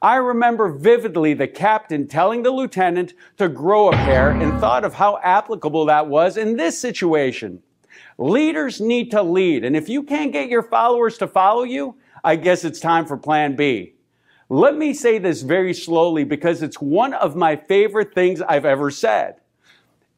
[0.00, 4.94] I remember vividly the captain telling the lieutenant to grow a pair and thought of
[4.94, 7.62] how applicable that was in this situation.
[8.18, 12.36] Leaders need to lead, and if you can't get your followers to follow you, I
[12.36, 13.94] guess it's time for plan B.
[14.48, 18.90] Let me say this very slowly because it's one of my favorite things I've ever
[18.90, 19.36] said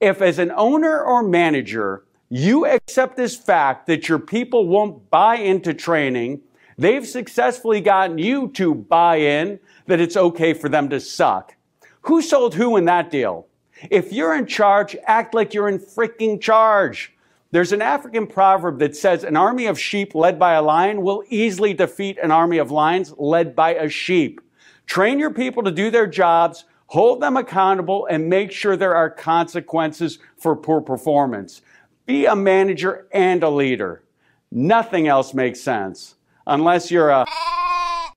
[0.01, 5.37] if as an owner or manager, you accept this fact that your people won't buy
[5.37, 6.41] into training,
[6.77, 11.55] they've successfully gotten you to buy in that it's okay for them to suck.
[12.03, 13.47] Who sold who in that deal?
[13.91, 17.15] If you're in charge, act like you're in freaking charge.
[17.55, 21.23] There's an African proverb that says an army of sheep led by a lion will
[21.29, 24.41] easily defeat an army of lions led by a sheep.
[24.87, 29.09] Train your people to do their jobs, hold them accountable, and make sure there are
[29.09, 31.63] consequences for poor performance.
[32.07, 34.03] Be a manager and a leader.
[34.51, 36.17] Nothing else makes sense.
[36.49, 37.25] Unless you're a,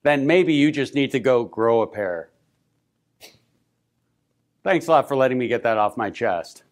[0.01, 2.31] then maybe you just need to go grow a pair.
[4.63, 6.63] Thanks a lot for letting me get that off my chest.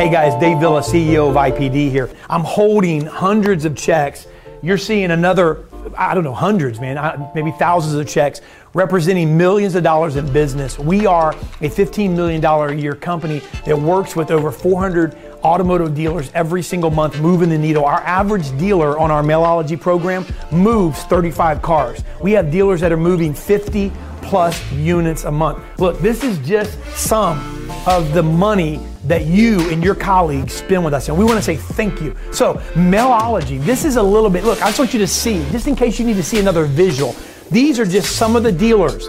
[0.00, 2.08] Hey guys, Dave Villa, CEO of IPD here.
[2.30, 4.26] I'm holding hundreds of checks.
[4.62, 8.40] You're seeing another, I don't know, hundreds, man, maybe thousands of checks
[8.72, 10.78] representing millions of dollars in business.
[10.78, 16.30] We are a $15 million a year company that works with over 400 automotive dealers
[16.32, 17.84] every single month moving the needle.
[17.84, 22.02] Our average dealer on our Mailology program moves 35 cars.
[22.22, 23.92] We have dealers that are moving 50
[24.22, 25.62] plus units a month.
[25.78, 28.80] Look, this is just some of the money
[29.10, 31.08] that you and your colleagues spend with us.
[31.08, 32.14] And we want to say thank you.
[32.30, 35.66] So, Mailology, this is a little bit, look, I just want you to see, just
[35.66, 37.16] in case you need to see another visual,
[37.50, 39.08] these are just some of the dealers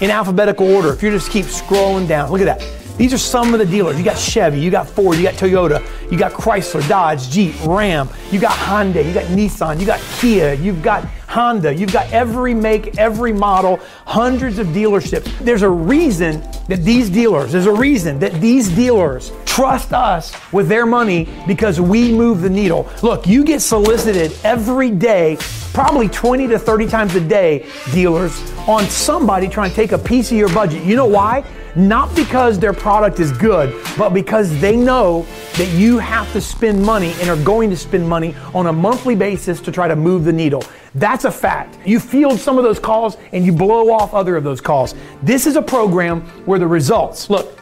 [0.00, 0.92] in alphabetical order.
[0.92, 2.81] If you just keep scrolling down, look at that.
[2.96, 3.98] These are some of the dealers.
[3.98, 8.08] You got Chevy, you got Ford, you got Toyota, you got Chrysler, Dodge, Jeep, Ram,
[8.30, 12.52] you got Hyundai, you got Nissan, you got Kia, you've got Honda, you've got every
[12.52, 15.24] make, every model, hundreds of dealerships.
[15.38, 20.68] There's a reason that these dealers, there's a reason that these dealers trust us with
[20.68, 22.86] their money because we move the needle.
[23.02, 25.38] Look, you get solicited every day,
[25.72, 28.38] probably 20 to 30 times a day, dealers,
[28.68, 30.84] on somebody trying to take a piece of your budget.
[30.84, 31.44] You know why?
[31.74, 36.82] Not because their product is good, but because they know that you have to spend
[36.82, 40.24] money and are going to spend money on a monthly basis to try to move
[40.24, 40.62] the needle.
[40.94, 41.78] That's a fact.
[41.86, 44.94] You field some of those calls and you blow off other of those calls.
[45.22, 47.58] This is a program where the results, look,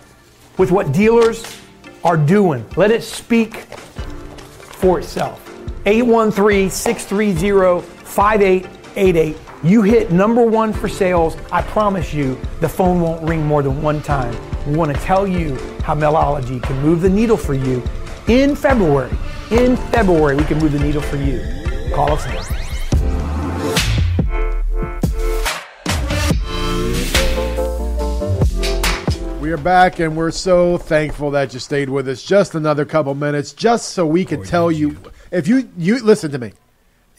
[0.58, 1.44] with what dealers
[2.02, 5.46] are doing, let it speak for itself.
[5.86, 9.49] 813 630 5888.
[9.62, 13.82] You hit number one for sales, I promise you the phone won't ring more than
[13.82, 14.34] one time.
[14.66, 17.82] We want to tell you how Mailology can move the needle for you
[18.26, 19.14] in February.
[19.50, 21.42] In February, we can move the needle for you.
[21.94, 22.56] Call us of Fame.
[29.40, 33.14] We are back, and we're so thankful that you stayed with us just another couple
[33.14, 34.96] minutes, just so we could oh, tell you.
[35.30, 36.54] If you you listen to me, You-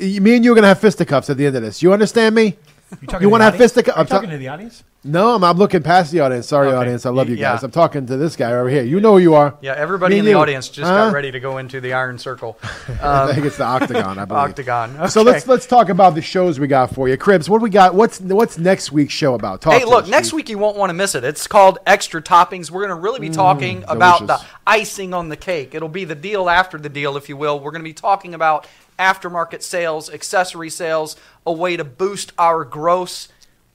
[0.02, 1.82] me and you are gonna have fisticuffs at the end of this.
[1.82, 2.58] You understand me?
[3.02, 3.98] You You want to have fisticuffs?
[3.98, 4.84] I'm talking to the audience?
[5.06, 6.46] No, I'm, I'm looking past the audience.
[6.48, 6.76] Sorry, Okay.
[6.76, 7.06] audience.
[7.06, 7.54] I love you Yeah.
[7.54, 7.64] guys.
[7.64, 8.84] I'm talking to this guy over here.
[8.84, 9.56] You know who you are.
[9.62, 10.38] Yeah, everybody Me in the you.
[10.38, 11.06] audience just Huh?
[11.06, 12.60] got ready to go into the Iron Circle.
[13.02, 14.20] Um, I think it's the octagon.
[14.20, 14.44] I believe.
[14.44, 15.10] Octagon.
[15.10, 17.48] So let's let's talk about the shows we got for you, Cribbs.
[17.48, 17.96] What we got?
[17.96, 19.62] What's what's next week's show about?
[19.62, 20.36] Talk hey, look, us, next Steve.
[20.36, 21.24] week you won't want to miss it.
[21.24, 22.70] It's called Extra Toppings.
[22.70, 25.74] We're going to really be mm, talking about the icing on the cake.
[25.74, 27.58] It'll be the deal after the deal, if you will.
[27.60, 28.68] We're going to be talking about
[29.02, 33.28] aftermarket sales, accessory sales, a way to boost our gross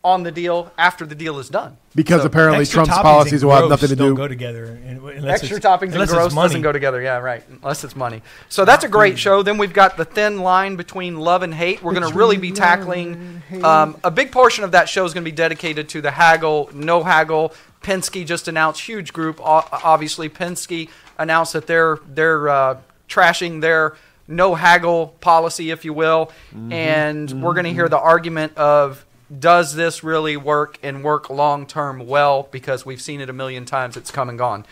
[0.05, 1.77] on the deal after the deal is done.
[1.97, 4.17] because So- apparently Trump's policies will have nothing to don't do.
[4.17, 4.79] go together.
[5.27, 7.01] Extra toppings and gross doesn't go together.
[7.03, 7.43] Yeah, right.
[7.51, 8.23] Unless it's money.
[8.49, 9.43] So that's a great show.
[9.43, 11.83] Then we've got the thin line between love and hate.
[11.83, 15.25] We're going to really be tackling um, a big portion of that show is going
[15.25, 17.53] to be dedicated to the haggle, no haggle.
[17.83, 19.41] Penske just announced huge group.
[19.43, 23.97] Obviously, Penske announced that they're they're uh, trashing their
[24.29, 26.73] no haggle policy, if you will, mm-hmm.
[26.73, 27.93] and we're going to hear mm-hmm.
[27.93, 29.05] the argument of
[29.37, 32.49] does this really work and work long term well?
[32.51, 33.97] Because we've seen it a million times.
[33.97, 34.65] It's come and gone.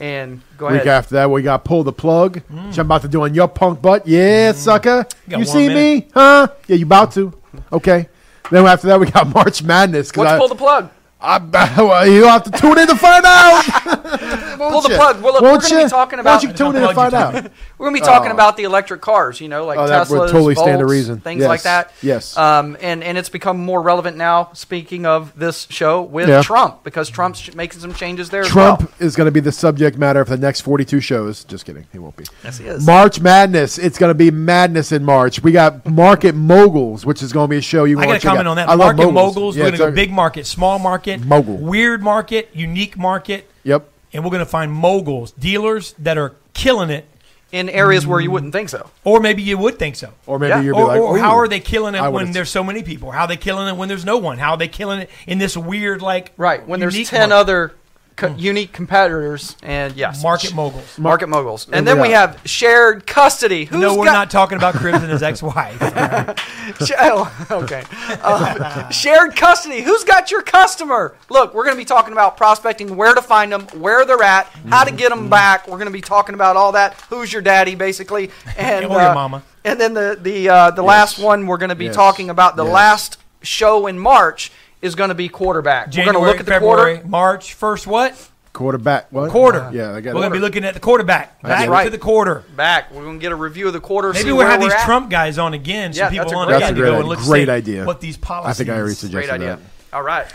[0.00, 0.88] And go Week ahead.
[0.88, 2.68] after that, we got pull the plug, mm.
[2.68, 4.06] which I'm about to do on your punk butt.
[4.06, 4.58] Yeah, mm-hmm.
[4.58, 5.04] sucker.
[5.04, 5.30] Mm.
[5.30, 6.08] got You one see me?
[6.12, 6.48] Huh?
[6.66, 7.32] Yeah, you about to?
[7.70, 8.08] Okay.
[8.50, 10.16] Then after that, we got March Madness.
[10.16, 10.90] Let's I, pull the plug.
[11.24, 11.38] I,
[11.78, 13.62] well, you have to tune in to find out.
[14.58, 15.22] Pull the plug.
[15.22, 16.42] Well, look, Won't we're going to be talking Why don't about.
[16.42, 17.34] you tune in to find out?
[17.78, 18.34] We're going to be talking Oh.
[18.34, 19.40] about the electric cars.
[19.40, 21.20] You know, like Oh, that would Teslas, totally stand to reason.
[21.20, 21.48] things Yes.
[21.48, 21.92] like that.
[22.02, 22.36] Yes.
[22.36, 24.50] Um, and and it's become more relevant now.
[24.52, 26.42] Speaking of this show with Yeah.
[26.42, 28.44] Trump, because Trump's making some changes there.
[28.44, 28.94] Trump As well.
[29.06, 31.44] is going to be the subject matter for the next 42 shows.
[31.44, 31.86] Just kidding.
[31.92, 32.24] He won't be.
[32.44, 32.86] Yes, he is.
[32.86, 33.78] March Madness.
[33.78, 35.42] It's going to be madness in March.
[35.42, 38.14] We got Market Moguls, which is going to be a show you I want got
[38.14, 38.50] to to comment out.
[38.52, 38.68] on that.
[38.68, 39.56] I love market moguls.
[39.56, 41.56] Yeah, we're going to go big market, small market, Mogul.
[41.56, 43.88] weird market, unique market, Yep.
[44.12, 47.06] and we're going to find moguls, dealers that are killing it,
[47.52, 48.88] in areas where you wouldn't think so.
[49.04, 50.08] or maybe you would think so.
[50.26, 50.60] Or maybe Yeah.
[50.62, 52.64] you'll be Or, like, or how are they killing it I when would've- there's so
[52.64, 53.10] many people?
[53.10, 54.38] How are they killing it when there's no one?
[54.38, 56.66] How are they killing it in this weird like Right.
[56.66, 57.34] When there's 10 market?
[57.34, 57.72] other
[58.16, 60.22] co- unique competitors, and yes.
[60.22, 60.98] market moguls?
[60.98, 61.66] Market moguls.
[61.66, 63.64] And And then we we have shared custody.
[63.66, 65.78] Who's no, we're got- not talking about Cribbs and his ex-wife.
[66.84, 67.82] Sh- oh, okay.
[68.22, 69.82] Um, shared custody.
[69.82, 71.14] Who's got your customer?
[71.28, 74.46] Look, we're going to be talking about prospecting, where to find them, where they're at,
[74.68, 75.66] how to get them back.
[75.68, 76.94] We're going to be talking about all that.
[77.10, 79.42] Who's your daddy, basically, and Or your uh, mama.
[79.64, 81.94] And then the the uh, the last one we're going to be Yes.
[81.94, 82.56] talking about.
[82.56, 82.72] The Yes.
[82.74, 84.50] last show in March
[84.82, 85.86] is going to be quarterback.
[85.94, 87.08] we're going to look at the February, quarter.
[87.08, 87.86] March first.
[87.86, 89.10] What quarterback.
[89.10, 89.30] What?
[89.30, 89.70] quarter?
[89.72, 91.40] Yeah, I got We're going to be looking at the quarterback.
[91.40, 91.84] Back right.
[91.84, 92.44] to the quarter.
[92.56, 92.92] Back.
[92.92, 94.12] We're going to get a review of the quarter.
[94.12, 94.84] Maybe we'll have we're these at.
[94.84, 95.92] Trump guys on again.
[95.94, 97.46] Yeah, Some people that's a on great That's a again to go and look Great
[97.46, 97.84] see idea.
[97.86, 98.50] what these policies.
[98.50, 99.56] I think I already suggested Great idea.
[99.56, 99.96] that.
[99.96, 100.26] All right.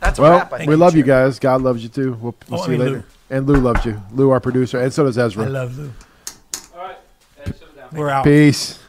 [0.00, 0.52] That's a Well, wrap.
[0.52, 0.70] I think.
[0.70, 1.38] we love you guys.
[1.38, 2.14] God loves you too.
[2.14, 3.04] We'll, we'll Oh, I see you mean later.
[3.28, 4.02] And Lou loves you.
[4.12, 5.44] Lou, our producer, and so does Ezra.
[5.44, 5.92] I love Lou.
[6.74, 6.96] All right.
[7.44, 7.52] Hey.
[7.92, 8.24] We're out.
[8.24, 8.79] Peace.